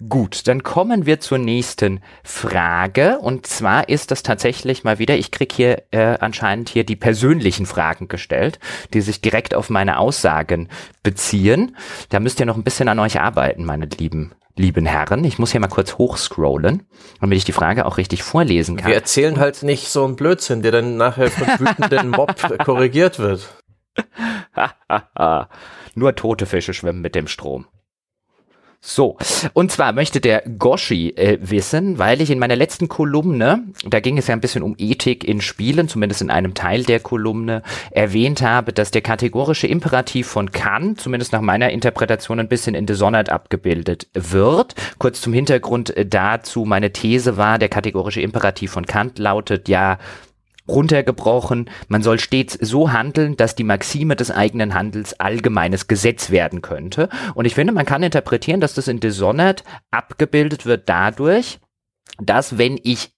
[0.08, 3.20] Gut, dann kommen wir zur nächsten Frage.
[3.20, 7.66] Und zwar ist das tatsächlich mal wieder, ich krieg hier äh, anscheinend hier die persönlichen
[7.66, 8.60] Fragen gestellt,
[8.94, 10.70] die sich direkt auf meine Aussagen
[11.04, 11.76] beziehen.
[12.10, 15.24] Da müsst ihr noch ein bisschen an euch arbeiten, meine lieben lieben Herren.
[15.24, 16.84] Ich muss hier mal kurz hochscrollen,
[17.22, 18.88] damit ich die Frage auch richtig vorlesen kann.
[18.88, 23.48] Wir erzählen halt nicht so einen Blödsinn, der dann nachher von wütenden Mob korrigiert wird.
[25.96, 27.68] Nur tote Fische schwimmen mit dem Strom.
[28.90, 29.18] So,
[29.52, 34.18] und zwar möchte der Goshi äh, wissen, weil ich in meiner letzten Kolumne, da ging
[34.18, 38.42] es ja ein bisschen um Ethik in Spielen, zumindest in einem Teil der Kolumne, erwähnt
[38.42, 43.30] habe, dass der kategorische Imperativ von Kant, zumindest nach meiner Interpretation, ein bisschen in Dishonored
[43.30, 44.74] abgebildet wird.
[45.00, 50.00] Kurz zum Hintergrund äh, dazu, meine These war, der kategorische Imperativ von Kant lautet ja,
[50.68, 56.62] runtergebrochen, man soll stets so handeln, dass die Maxime des eigenen Handels allgemeines Gesetz werden
[56.62, 57.10] könnte.
[57.36, 61.60] Und ich finde, man kann interpretieren, dass das in Dishonored abgebildet wird dadurch,
[62.20, 63.12] dass wenn ich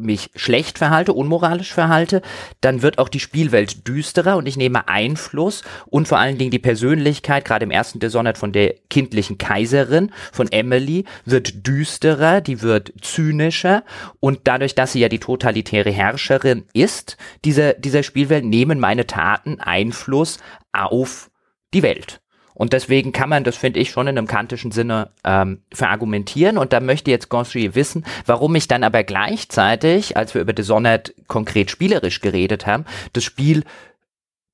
[0.00, 2.22] mich schlecht verhalte, unmoralisch verhalte,
[2.60, 6.58] dann wird auch die Spielwelt düsterer und ich nehme Einfluss und vor allen Dingen die
[6.58, 12.92] Persönlichkeit, gerade im ersten Dishonored von der kindlichen Kaiserin, von Emily, wird düsterer, die wird
[13.02, 13.84] zynischer
[14.20, 19.60] und dadurch, dass sie ja die totalitäre Herrscherin ist, dieser, dieser Spielwelt, nehmen meine Taten
[19.60, 20.38] Einfluss
[20.72, 21.30] auf
[21.74, 22.20] die Welt.
[22.60, 26.58] Und deswegen kann man das, finde ich, schon in einem kantischen Sinne ähm, verargumentieren.
[26.58, 31.14] Und da möchte jetzt Gonchier wissen, warum ich dann aber gleichzeitig, als wir über Dishonored
[31.26, 32.84] konkret spielerisch geredet haben,
[33.14, 33.64] das Spiel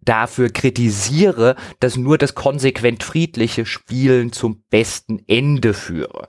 [0.01, 6.29] dafür kritisiere, dass nur das konsequent friedliche Spielen zum besten Ende führe.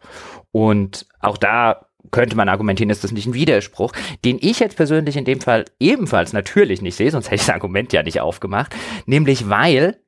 [0.50, 3.92] Und auch da könnte man argumentieren, ist das nicht ein Widerspruch,
[4.26, 7.54] den ich jetzt persönlich in dem Fall ebenfalls natürlich nicht sehe, sonst hätte ich das
[7.54, 8.76] Argument ja nicht aufgemacht,
[9.06, 10.00] nämlich weil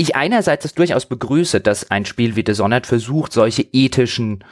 [0.00, 4.42] ich einerseits es durchaus begrüße, dass ein Spiel wie Dishonored versucht, solche ethischen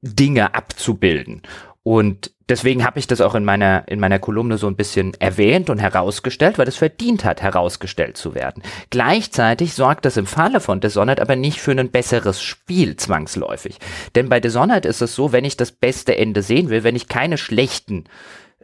[0.00, 1.42] Dinge abzubilden.
[1.84, 5.70] Und deswegen habe ich das auch in meiner, in meiner Kolumne so ein bisschen erwähnt
[5.70, 8.64] und herausgestellt, weil es verdient hat, herausgestellt zu werden.
[8.90, 13.78] Gleichzeitig sorgt das im Falle von Dishonored aber nicht für ein besseres Spiel zwangsläufig.
[14.16, 17.06] Denn bei Dishonored ist es so, wenn ich das beste Ende sehen will, wenn ich
[17.06, 18.04] keine schlechten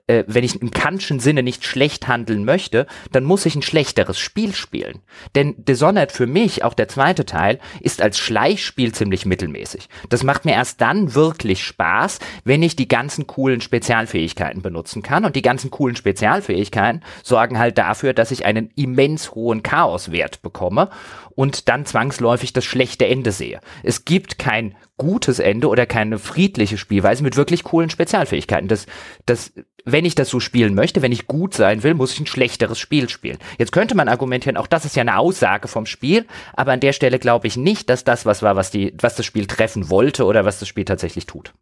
[0.09, 4.19] äh, wenn ich im Kantschen Sinne nicht schlecht handeln möchte, dann muss ich ein schlechteres
[4.19, 5.01] Spiel spielen.
[5.35, 9.89] Denn Dishonored für mich, auch der zweite Teil, ist als Schleichspiel ziemlich mittelmäßig.
[10.09, 15.25] Das macht mir erst dann wirklich Spaß, wenn ich die ganzen coolen Spezialfähigkeiten benutzen kann.
[15.25, 20.91] Und die ganzen coolen Spezialfähigkeiten sorgen halt dafür, dass ich einen immens hohen Chaoswert bekomme
[21.39, 23.61] und dann zwangsläufig das schlechte Ende sehe.
[23.85, 28.67] Es gibt kein gutes Ende oder keine friedliche Spielweise mit wirklich coolen Spezialfähigkeiten.
[28.67, 28.87] Das,
[29.25, 29.53] das,
[29.85, 32.81] wenn ich das so spielen möchte, wenn ich gut sein will, muss ich ein schlechteres
[32.81, 33.39] Spiel spielen.
[33.57, 36.93] Jetzt könnte man argumentieren, auch das ist ja eine Aussage vom Spiel, aber an der
[36.93, 40.25] Stelle glaube ich nicht, dass das was war, was die, was das Spiel treffen wollte
[40.25, 41.55] oder was das Spiel tatsächlich tut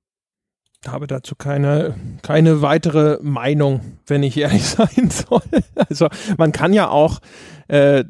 [0.89, 5.43] habe dazu keine, keine weitere Meinung, wenn ich ehrlich sein soll.
[5.89, 6.09] Also
[6.39, 7.20] man kann ja auch
[7.68, 8.05] äh,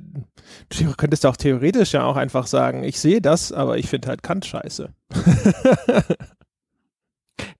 [0.68, 4.22] Du könntest auch theoretisch ja auch einfach sagen, ich sehe das, aber ich finde halt
[4.22, 4.90] Kant scheiße.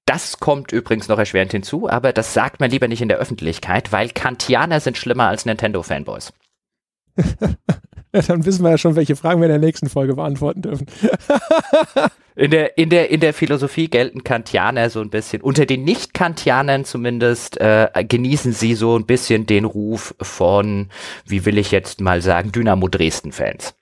[0.09, 3.91] Das kommt übrigens noch erschwerend hinzu, aber das sagt man lieber nicht in der Öffentlichkeit,
[3.91, 6.33] weil Kantianer sind schlimmer als Nintendo-Fanboys.
[8.13, 10.87] dann wissen wir ja schon, welche Fragen wir in der nächsten Folge beantworten dürfen.
[12.39, 16.85] In der, in der, in der Philosophie gelten Kantianer so ein bisschen, unter den Nicht-Kantianern
[16.85, 20.91] zumindest, äh, genießen sie so ein bisschen den Ruf von,
[21.25, 23.73] wie will ich jetzt mal sagen, Dynamo Dresden-Fans.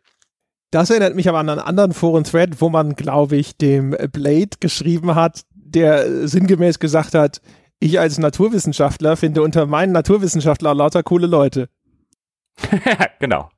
[0.71, 5.17] Das erinnert mich aber an einen anderen Foren-Thread, wo man, glaube ich, dem Blade geschrieben
[5.17, 7.41] hat, der sinngemäß gesagt hat,
[7.81, 11.69] ich als Naturwissenschaftler finde unter meinen Naturwissenschaftlern lauter coole Leute.
[13.19, 13.49] genau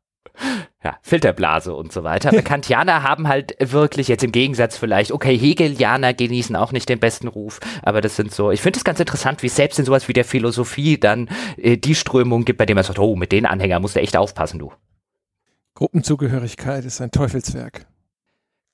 [0.85, 2.31] ja, Filterblase und so weiter.
[2.31, 7.01] Aber Kantianer haben halt wirklich jetzt im Gegensatz vielleicht, okay, Hegelianer genießen auch nicht den
[7.01, 10.09] besten Ruf, aber das sind so, ich finde es ganz interessant, wie selbst in sowas
[10.09, 13.47] wie der Philosophie dann äh, die Strömung gibt, bei dem man sagt, oh, mit den
[13.47, 14.73] Anhängern musst du echt aufpassen, du.
[15.75, 17.87] Gruppenzugehörigkeit ist ein Teufelswerk.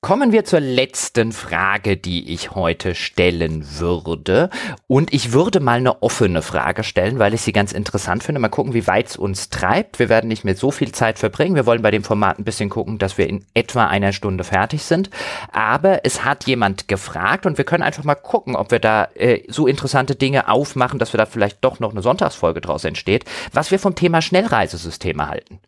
[0.03, 4.49] Kommen wir zur letzten Frage, die ich heute stellen würde.
[4.85, 8.41] Und ich würde mal eine offene Frage stellen, weil ich sie ganz interessant finde.
[8.41, 9.99] Mal gucken, wie weit es uns treibt.
[9.99, 11.55] Wir werden nicht mehr so viel Zeit verbringen.
[11.55, 14.83] Wir wollen bei dem Format ein bisschen gucken, dass wir in etwa einer Stunde fertig
[14.83, 15.09] sind.
[15.53, 19.43] Aber es hat jemand gefragt und wir können einfach mal gucken, ob wir da äh,
[19.47, 23.23] so interessante Dinge aufmachen, dass wir da vielleicht doch noch eine Sonntagsfolge draus entsteht,
[23.53, 25.59] was wir vom Thema Schnellreisesysteme halten.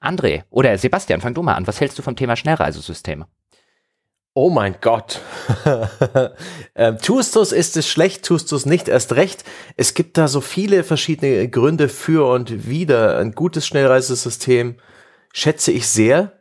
[0.00, 1.68] André oder Sebastian, fang du mal an.
[1.68, 3.26] Was hältst du vom Thema Schnellreisesysteme?
[4.36, 5.20] Oh mein Gott.
[6.74, 9.44] ähm, tust du es, ist es schlecht, tust du es nicht, erst recht.
[9.76, 13.18] Es gibt da so viele verschiedene Gründe für und wider.
[13.18, 14.74] Ein gutes Schnellreisesystem
[15.32, 16.32] schätze ich sehr.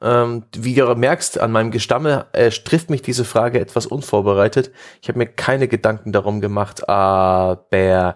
[0.00, 4.70] Ähm, wie du merkst, an meinem Gestammel äh, trifft mich diese Frage etwas unvorbereitet.
[5.02, 8.14] Ich habe mir keine Gedanken darum gemacht, aber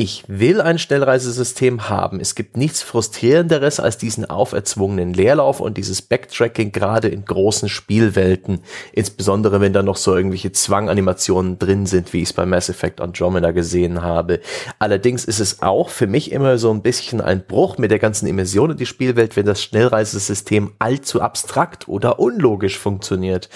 [0.00, 2.20] ich will ein Schnellreisesystem haben.
[2.20, 8.60] Es gibt nichts frustrierenderes als diesen auferzwungenen Leerlauf und dieses Backtracking gerade in großen Spielwelten,
[8.92, 13.00] insbesondere wenn da noch so irgendwelche Zwanganimationen drin sind, wie ich es bei Mass Effect
[13.00, 14.38] Andromeda gesehen habe.
[14.78, 18.28] Allerdings ist es auch für mich immer so ein bisschen ein Bruch mit der ganzen
[18.28, 23.48] Immersion in die Spielwelt, wenn das Schnellreisesystem allzu abstrakt oder unlogisch funktioniert.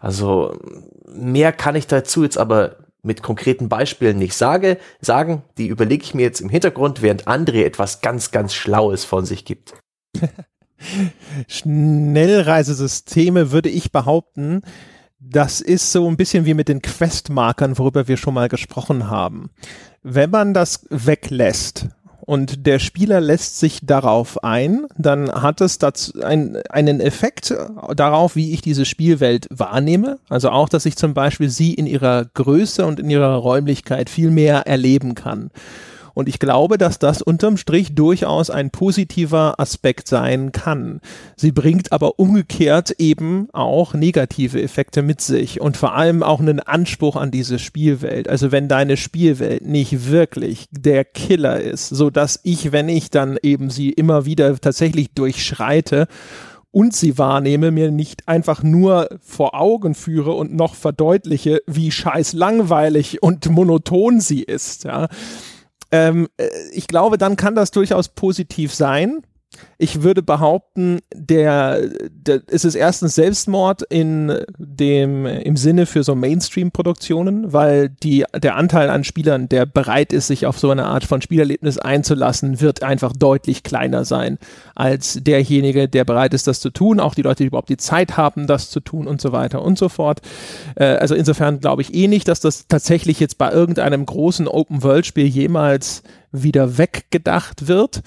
[0.00, 0.58] Also
[1.06, 6.14] mehr kann ich dazu jetzt aber mit konkreten Beispielen nicht sage, sagen, die überlege ich
[6.14, 9.74] mir jetzt im Hintergrund, während André etwas ganz, ganz Schlaues von sich gibt.
[11.48, 14.62] Schnellreisesysteme würde ich behaupten,
[15.18, 19.50] das ist so ein bisschen wie mit den Questmarkern, worüber wir schon mal gesprochen haben.
[20.02, 21.88] Wenn man das weglässt,
[22.26, 27.54] und der Spieler lässt sich darauf ein, dann hat es dazu ein, einen Effekt
[27.94, 30.18] darauf, wie ich diese Spielwelt wahrnehme.
[30.28, 34.30] Also auch, dass ich zum Beispiel sie in ihrer Größe und in ihrer Räumlichkeit viel
[34.30, 35.50] mehr erleben kann.
[36.14, 41.00] Und ich glaube, dass das unterm Strich durchaus ein positiver Aspekt sein kann.
[41.36, 46.60] Sie bringt aber umgekehrt eben auch negative Effekte mit sich und vor allem auch einen
[46.60, 48.28] Anspruch an diese Spielwelt.
[48.28, 53.38] Also wenn deine Spielwelt nicht wirklich der Killer ist, so dass ich, wenn ich dann
[53.42, 56.06] eben sie immer wieder tatsächlich durchschreite,
[56.74, 62.32] und sie wahrnehme, mir nicht einfach nur vor Augen führe und noch verdeutliche, wie scheiß
[62.32, 65.06] langweilig und monoton sie ist, ja,
[65.94, 69.22] ähm, äh, ich glaube, dann kann das durchaus positiv sein.
[69.78, 71.80] Ich würde behaupten, der,
[72.10, 78.56] der es ist erstens Selbstmord in dem im Sinne für so Mainstream-Produktionen, weil die der
[78.56, 82.82] Anteil an Spielern, der bereit ist, sich auf so eine Art von Spielerlebnis einzulassen, wird
[82.82, 84.38] einfach deutlich kleiner sein
[84.74, 87.00] als derjenige, der bereit ist, das zu tun.
[87.00, 89.78] Auch die Leute, die überhaupt die Zeit haben, das zu tun und so weiter und
[89.78, 90.20] so fort.
[90.76, 95.26] Äh, also insofern glaube ich eh nicht, dass das tatsächlich jetzt bei irgendeinem großen Open-World-Spiel
[95.26, 96.02] jemals
[96.32, 98.02] wieder weggedacht wird.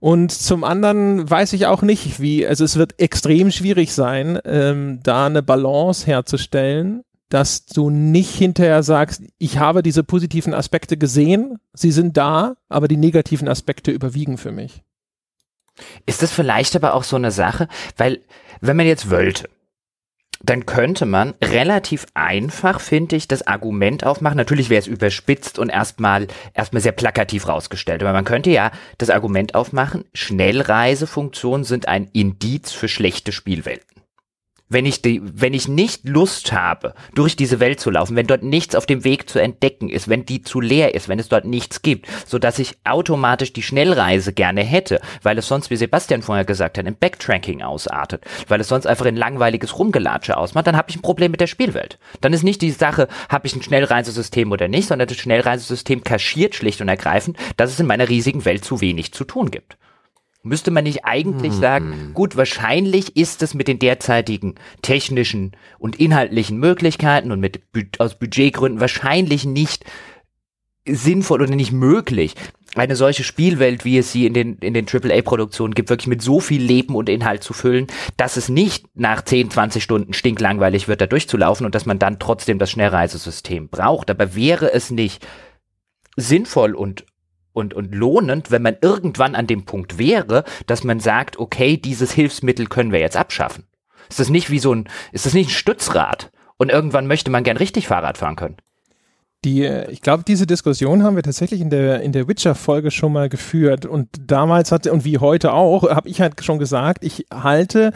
[0.00, 5.00] Und zum anderen weiß ich auch nicht, wie, also es wird extrem schwierig sein, ähm,
[5.02, 11.58] da eine Balance herzustellen, dass du nicht hinterher sagst, ich habe diese positiven Aspekte gesehen,
[11.72, 14.82] sie sind da, aber die negativen Aspekte überwiegen für mich.
[16.06, 18.20] Ist das vielleicht aber auch so eine Sache, weil
[18.60, 19.48] wenn man jetzt wollte,
[20.42, 24.36] dann könnte man relativ einfach, finde ich, das Argument aufmachen.
[24.36, 29.10] Natürlich wäre es überspitzt und erstmal erstmal sehr plakativ rausgestellt, aber man könnte ja das
[29.10, 33.97] Argument aufmachen, Schnellreisefunktionen sind ein Indiz für schlechte Spielwelten
[34.68, 38.42] wenn ich die, wenn ich nicht Lust habe, durch diese Welt zu laufen, wenn dort
[38.42, 41.44] nichts auf dem Weg zu entdecken ist, wenn die zu leer ist, wenn es dort
[41.44, 46.22] nichts gibt, so dass ich automatisch die Schnellreise gerne hätte, weil es sonst, wie Sebastian
[46.22, 50.76] vorher gesagt hat, im Backtracking ausartet, weil es sonst einfach ein langweiliges Rumgelatsche ausmacht, dann
[50.76, 51.98] habe ich ein Problem mit der Spielwelt.
[52.20, 56.54] Dann ist nicht die Sache, habe ich ein Schnellreisesystem oder nicht, sondern das Schnellreisesystem kaschiert
[56.54, 59.76] schlicht und ergreifend, dass es in meiner riesigen Welt zu wenig zu tun gibt.
[60.42, 61.60] Müsste man nicht eigentlich hm.
[61.60, 67.60] sagen, gut, wahrscheinlich ist es mit den derzeitigen technischen und inhaltlichen Möglichkeiten und mit
[67.98, 69.84] aus Budgetgründen wahrscheinlich nicht
[70.86, 72.34] sinnvoll oder nicht möglich,
[72.74, 76.40] eine solche Spielwelt, wie es sie in den, in den AAA-Produktionen gibt, wirklich mit so
[76.40, 77.86] viel Leben und Inhalt zu füllen,
[78.16, 82.18] dass es nicht nach 10, 20 Stunden stinklangweilig wird, da durchzulaufen und dass man dann
[82.18, 84.10] trotzdem das Schnellreisesystem braucht.
[84.10, 85.26] Aber wäre es nicht
[86.16, 87.04] sinnvoll und
[87.52, 92.12] und, und lohnend, wenn man irgendwann an dem Punkt wäre, dass man sagt, okay, dieses
[92.12, 93.64] Hilfsmittel können wir jetzt abschaffen.
[94.08, 96.30] Ist das nicht wie so ein, ist das nicht ein Stützrad?
[96.56, 98.56] Und irgendwann möchte man gern richtig Fahrrad fahren können.
[99.44, 103.28] Die, ich glaube, diese Diskussion haben wir tatsächlich in der, in der Witcher-Folge schon mal
[103.28, 103.86] geführt.
[103.86, 107.92] Und damals hatte, und wie heute auch, habe ich halt schon gesagt, ich halte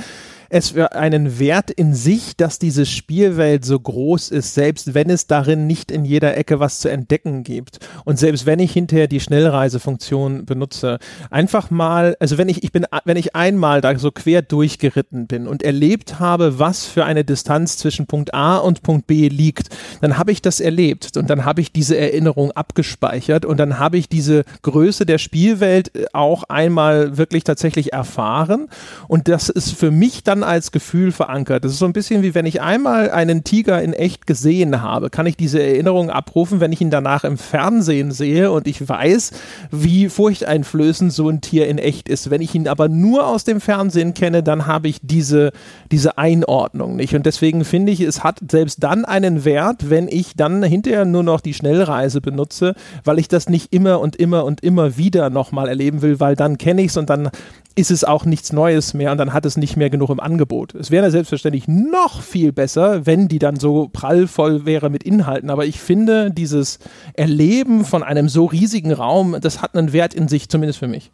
[0.52, 5.26] es für einen Wert in sich, dass diese Spielwelt so groß ist, selbst wenn es
[5.26, 7.78] darin nicht in jeder Ecke was zu entdecken gibt.
[8.04, 10.98] Und selbst wenn ich hinterher die Schnellreisefunktion benutze,
[11.30, 15.46] einfach mal, also wenn ich, ich bin, wenn ich einmal da so quer durchgeritten bin
[15.46, 19.70] und erlebt habe, was für eine Distanz zwischen Punkt A und Punkt B liegt,
[20.02, 23.96] dann habe ich das erlebt und dann habe ich diese Erinnerung abgespeichert und dann habe
[23.96, 28.68] ich diese Größe der Spielwelt äh, auch einmal wirklich tatsächlich erfahren.
[29.08, 31.64] Und das ist für mich dann als Gefühl verankert.
[31.64, 35.10] Das ist so ein bisschen wie wenn ich einmal einen Tiger in echt gesehen habe,
[35.10, 39.32] kann ich diese Erinnerung abrufen, wenn ich ihn danach im Fernsehen sehe und ich weiß,
[39.70, 42.30] wie furchteinflößend so ein Tier in echt ist.
[42.30, 45.52] Wenn ich ihn aber nur aus dem Fernsehen kenne, dann habe ich diese,
[45.90, 47.14] diese Einordnung nicht.
[47.14, 51.22] Und deswegen finde ich, es hat selbst dann einen Wert, wenn ich dann hinterher nur
[51.22, 52.74] noch die Schnellreise benutze,
[53.04, 56.58] weil ich das nicht immer und immer und immer wieder nochmal erleben will, weil dann
[56.58, 57.30] kenne ich es und dann
[57.74, 60.74] ist es auch nichts Neues mehr und dann hat es nicht mehr genug im Angebot.
[60.74, 65.64] Es wäre selbstverständlich noch viel besser, wenn die dann so prallvoll wäre mit Inhalten, aber
[65.66, 66.78] ich finde, dieses
[67.14, 71.10] Erleben von einem so riesigen Raum, das hat einen Wert in sich, zumindest für mich.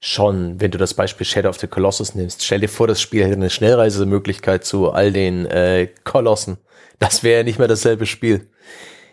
[0.00, 3.24] Schon, wenn du das Beispiel Shadow of the Colossus nimmst, stell dir vor, das Spiel
[3.24, 6.58] hätte eine Schnellreisemöglichkeit zu all den äh, Kolossen.
[7.00, 8.48] Das wäre ja nicht mehr dasselbe Spiel.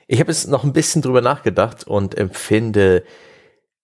[0.07, 3.03] Ich habe jetzt noch ein bisschen drüber nachgedacht und empfinde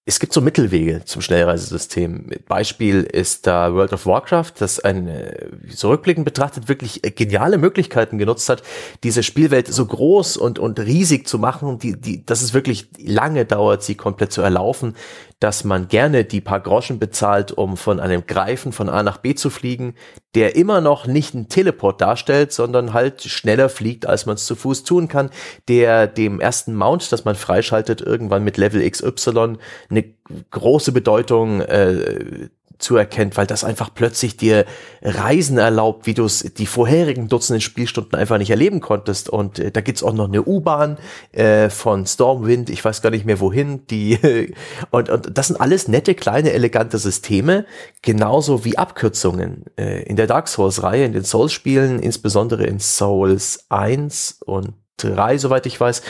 [0.04, 2.32] es gibt so Mittelwege zum Schnellreisesystem.
[2.48, 5.12] Beispiel ist da World of Warcraft, das ein,
[5.70, 8.64] so rückblickend betrachtet, wirklich geniale Möglichkeiten genutzt hat,
[9.04, 13.46] diese Spielwelt so groß und, und riesig zu machen, die, die, dass es wirklich lange
[13.46, 14.96] dauert, sie komplett zu erlaufen
[15.42, 19.34] dass man gerne die paar Groschen bezahlt, um von einem Greifen von A nach B
[19.34, 19.96] zu fliegen,
[20.36, 24.56] der immer noch nicht einen Teleport darstellt, sondern halt schneller fliegt, als man es zu
[24.56, 25.32] Fuß tun kann,
[25.68, 29.58] der dem ersten Mount, das man freischaltet, irgendwann mit Level XY
[29.90, 30.01] eine
[30.52, 32.50] große Bedeutung äh,
[32.82, 34.66] zuerkennt, weil das einfach plötzlich dir
[35.02, 39.30] Reisen erlaubt, wie du es die vorherigen Dutzenden Spielstunden einfach nicht erleben konntest.
[39.30, 40.98] Und äh, da gibt's auch noch eine U-Bahn
[41.32, 44.18] äh, von Stormwind, ich weiß gar nicht mehr wohin, die
[44.92, 47.66] und, und das sind alles nette, kleine, elegante Systeme,
[48.02, 49.66] genauso wie Abkürzungen.
[49.78, 55.66] Äh, in der Dark Souls-Reihe, in den Souls-Spielen, insbesondere in Souls 1 und 3, soweit
[55.66, 56.02] ich weiß,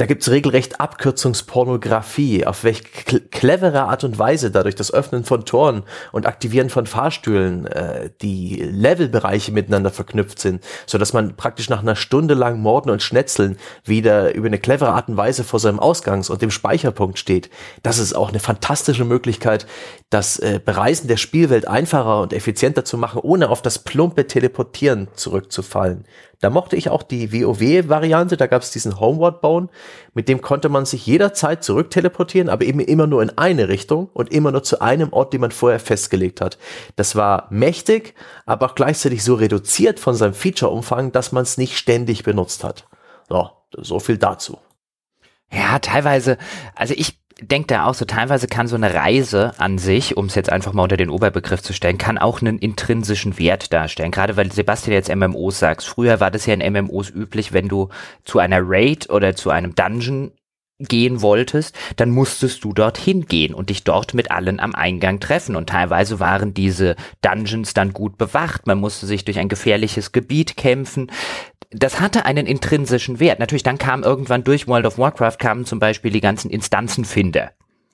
[0.00, 2.84] Da gibt's regelrecht Abkürzungspornografie, auf welch
[3.30, 8.62] clevere Art und Weise dadurch das Öffnen von Toren und Aktivieren von Fahrstühlen äh, die
[8.62, 13.58] Levelbereiche miteinander verknüpft sind, so dass man praktisch nach einer Stunde lang Morden und Schnetzeln
[13.84, 17.50] wieder über eine clevere Art und Weise vor seinem Ausgangs- und dem Speicherpunkt steht.
[17.82, 19.66] Das ist auch eine fantastische Möglichkeit,
[20.08, 25.08] das äh, Bereisen der Spielwelt einfacher und effizienter zu machen, ohne auf das plumpe Teleportieren
[25.14, 26.06] zurückzufallen.
[26.40, 29.68] Da mochte ich auch die WoW-Variante, da gab es diesen Homeward-Bone,
[30.14, 34.32] mit dem konnte man sich jederzeit zurückteleportieren, aber eben immer nur in eine Richtung und
[34.32, 36.56] immer nur zu einem Ort, den man vorher festgelegt hat.
[36.96, 38.14] Das war mächtig,
[38.46, 42.88] aber auch gleichzeitig so reduziert von seinem Feature-Umfang, dass man es nicht ständig benutzt hat.
[43.28, 44.58] So, so viel dazu.
[45.52, 46.38] Ja, teilweise,
[46.74, 50.34] also ich denke da auch so, teilweise kann so eine Reise an sich, um es
[50.34, 54.10] jetzt einfach mal unter den Oberbegriff zu stellen, kann auch einen intrinsischen Wert darstellen.
[54.10, 55.86] Gerade weil Sebastian jetzt MMOs sagst.
[55.88, 57.88] Früher war das ja in MMOs üblich, wenn du
[58.24, 60.32] zu einer Raid oder zu einem Dungeon
[60.80, 65.54] gehen wolltest, dann musstest du dorthin gehen und dich dort mit allen am Eingang treffen.
[65.56, 68.66] Und teilweise waren diese Dungeons dann gut bewacht.
[68.66, 71.10] Man musste sich durch ein gefährliches Gebiet kämpfen
[71.70, 73.38] das hatte einen intrinsischen Wert.
[73.38, 77.52] Natürlich, dann kam irgendwann durch World of Warcraft kamen zum Beispiel die ganzen Instanzenfinder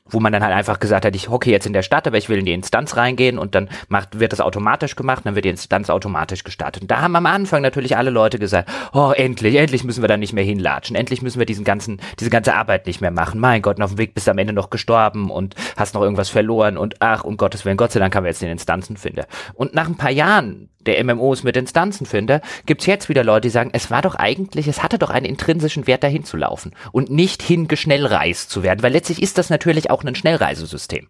[0.09, 2.28] wo man dann halt einfach gesagt hat, ich hocke jetzt in der Stadt, aber ich
[2.28, 5.50] will in die Instanz reingehen und dann macht, wird das automatisch gemacht, dann wird die
[5.50, 6.82] Instanz automatisch gestartet.
[6.82, 10.16] Und da haben am Anfang natürlich alle Leute gesagt, oh, endlich, endlich müssen wir da
[10.16, 13.40] nicht mehr hinlatschen, endlich müssen wir diesen ganzen, diese ganze Arbeit nicht mehr machen.
[13.40, 16.02] Mein Gott, und auf dem Weg bist du am Ende noch gestorben und hast noch
[16.02, 19.26] irgendwas verloren und ach, um Gottes Willen, Gott sei Dank haben wir jetzt den Instanzenfinder.
[19.54, 23.70] Und nach ein paar Jahren der MMOs mit Instanzenfinder, gibt's jetzt wieder Leute, die sagen,
[23.72, 27.42] es war doch eigentlich, es hatte doch einen intrinsischen Wert dahin zu laufen und nicht
[27.42, 31.09] hingeschnellreist zu werden, weil letztlich ist das natürlich auch ein Schnellreisesystem.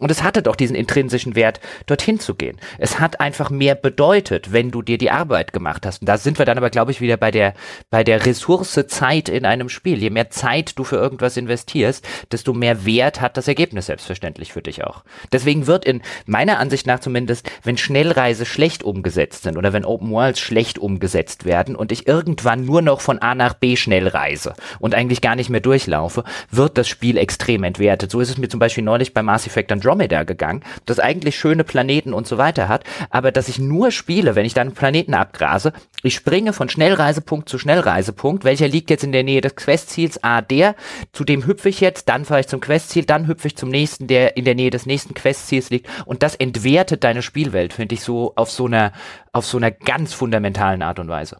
[0.00, 2.58] Und es hatte doch diesen intrinsischen Wert, dorthin zu gehen.
[2.78, 6.02] Es hat einfach mehr bedeutet, wenn du dir die Arbeit gemacht hast.
[6.02, 7.54] Und da sind wir dann aber, glaube ich, wieder bei der,
[7.90, 9.98] bei der Ressource Zeit in einem Spiel.
[9.98, 14.62] Je mehr Zeit du für irgendwas investierst, desto mehr Wert hat das Ergebnis selbstverständlich für
[14.62, 15.04] dich auch.
[15.32, 20.10] Deswegen wird in meiner Ansicht nach zumindest, wenn Schnellreise schlecht umgesetzt sind oder wenn Open
[20.10, 24.54] Worlds schlecht umgesetzt werden und ich irgendwann nur noch von A nach B schnell reise
[24.78, 28.10] und eigentlich gar nicht mehr durchlaufe, wird das Spiel extrem entwertet.
[28.10, 31.36] So ist es mir zum Beispiel neulich bei Mass Effect Andromeda Andromeda gegangen, das eigentlich
[31.36, 35.14] schöne Planeten und so weiter hat, aber dass ich nur spiele, wenn ich dann Planeten
[35.14, 35.72] abgrase,
[36.02, 40.42] ich springe von Schnellreisepunkt zu Schnellreisepunkt, welcher liegt jetzt in der Nähe des Questziels, ah,
[40.42, 40.76] der,
[41.12, 44.06] zu dem hüpfe ich jetzt, dann fahre ich zum Questziel, dann hüpfe ich zum nächsten,
[44.06, 45.88] der in der Nähe des nächsten Questziels liegt.
[46.06, 48.92] Und das entwertet deine Spielwelt, finde ich so auf so einer,
[49.32, 51.38] auf so einer ganz fundamentalen Art und Weise.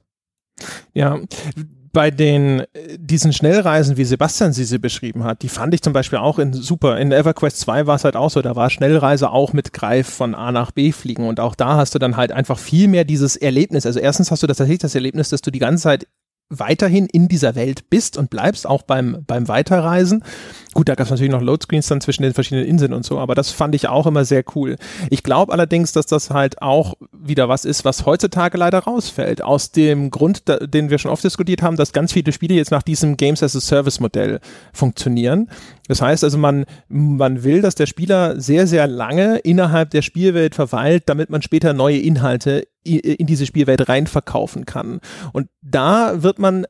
[0.93, 1.21] Ja,
[1.93, 2.65] bei den
[2.97, 6.53] diesen Schnellreisen, wie Sebastian sie, sie beschrieben hat, die fand ich zum Beispiel auch in
[6.53, 6.99] super.
[6.99, 10.35] In EverQuest 2 war es halt auch so, da war Schnellreise auch mit Greif von
[10.35, 13.37] A nach B fliegen und auch da hast du dann halt einfach viel mehr dieses
[13.37, 13.87] Erlebnis.
[13.87, 16.07] Also erstens hast du das tatsächlich das Erlebnis, dass du die ganze Zeit
[16.51, 20.25] weiterhin in dieser Welt bist und bleibst, auch beim, beim Weiterreisen.
[20.75, 23.35] Gut, da gab es natürlich noch Loadscreens dann zwischen den verschiedenen Inseln und so, aber
[23.35, 24.77] das fand ich auch immer sehr cool.
[25.11, 29.43] Ich glaube allerdings, dass das halt auch wieder was ist, was heutzutage leider rausfällt.
[29.43, 32.73] Aus dem Grund, da, den wir schon oft diskutiert haben, dass ganz viele Spiele jetzt
[32.73, 34.41] nach diesem Games as a Service Modell
[34.73, 35.49] funktionieren.
[35.87, 40.55] Das heißt also, man, man will, dass der Spieler sehr, sehr lange innerhalb der Spielwelt
[40.55, 45.01] verweilt, damit man später neue Inhalte in diese Spielwelt rein verkaufen kann.
[45.33, 46.67] Und da wird man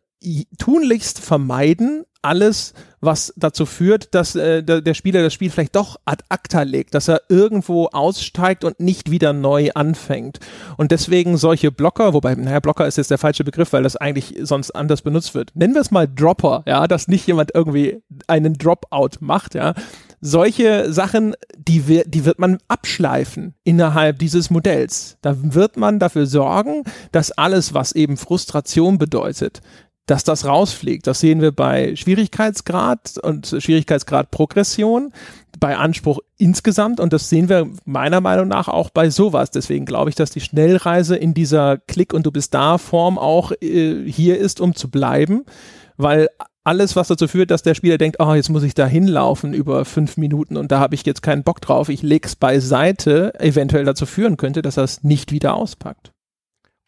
[0.59, 6.23] tunlichst vermeiden, alles, was dazu führt, dass äh, der, Spieler das Spiel vielleicht doch ad
[6.29, 10.39] acta legt, dass er irgendwo aussteigt und nicht wieder neu anfängt.
[10.77, 14.35] Und deswegen solche Blocker, wobei, naja, Blocker ist jetzt der falsche Begriff, weil das eigentlich
[14.43, 15.53] sonst anders benutzt wird.
[15.55, 19.75] Nennen wir es mal Dropper, ja, dass nicht jemand irgendwie einen Dropout macht, ja.
[20.21, 25.17] Solche Sachen, die, wir, die wird man abschleifen innerhalb dieses Modells.
[25.23, 29.63] Da wird man dafür sorgen, dass alles, was eben Frustration bedeutet,
[30.05, 31.07] dass das rausfliegt.
[31.07, 35.13] Das sehen wir bei Schwierigkeitsgrad und Schwierigkeitsgrad Progression,
[35.59, 39.51] bei Anspruch insgesamt und das sehen wir meiner Meinung nach auch bei sowas.
[39.51, 43.53] Deswegen glaube ich, dass die Schnellreise in dieser Klick und du bist da Form auch
[43.61, 45.45] äh, hier ist, um zu bleiben,
[45.97, 46.29] weil
[46.71, 49.85] alles, was dazu führt, dass der Spieler denkt, oh, jetzt muss ich da hinlaufen über
[49.85, 54.07] fünf Minuten und da habe ich jetzt keinen Bock drauf, ich leg's beiseite, eventuell dazu
[54.07, 56.13] führen könnte, dass er es nicht wieder auspackt.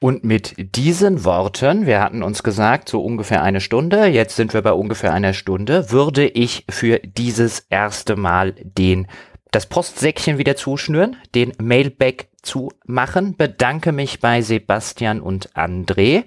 [0.01, 4.63] Und mit diesen Worten, wir hatten uns gesagt, so ungefähr eine Stunde, jetzt sind wir
[4.63, 9.09] bei ungefähr einer Stunde, würde ich für dieses erste Mal den,
[9.51, 16.23] das Postsäckchen wieder zuschnüren, den Mailback zumachen, bedanke mich bei Sebastian und André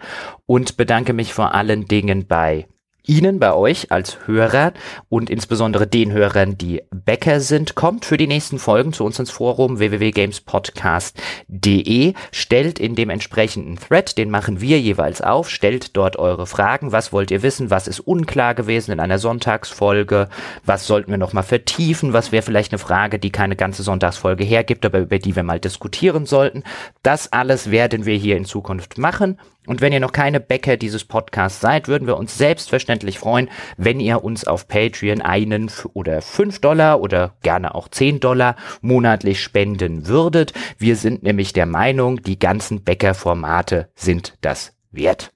[0.45, 2.67] und bedanke mich vor allen Dingen bei
[3.07, 4.73] Ihnen, bei euch als Hörer
[5.09, 9.31] und insbesondere den Hörern, die Bäcker sind, kommt für die nächsten Folgen zu uns ins
[9.31, 16.47] Forum www.gamespodcast.de, stellt in dem entsprechenden Thread, den machen wir jeweils auf, stellt dort eure
[16.47, 20.27] Fragen, was wollt ihr wissen, was ist unklar gewesen in einer Sonntagsfolge,
[20.65, 24.85] was sollten wir nochmal vertiefen, was wäre vielleicht eine Frage, die keine ganze Sonntagsfolge hergibt,
[24.85, 26.63] aber über die wir mal diskutieren sollten.
[27.03, 29.37] Das alles werden wir hier in Zukunft machen
[29.67, 33.99] und wenn ihr noch keine Bäcker dieses Podcasts seid, würden wir uns selbstverständlich freuen, wenn
[33.99, 40.07] ihr uns auf Patreon einen oder fünf Dollar oder gerne auch zehn Dollar monatlich spenden
[40.07, 40.53] würdet.
[40.77, 45.31] Wir sind nämlich der Meinung, die ganzen Bäckerformate sind das wert.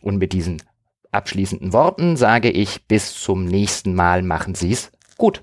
[0.00, 0.62] Und mit diesen
[1.12, 4.22] abschließenden Worten sage ich bis zum nächsten Mal.
[4.22, 5.42] Machen Sie's gut.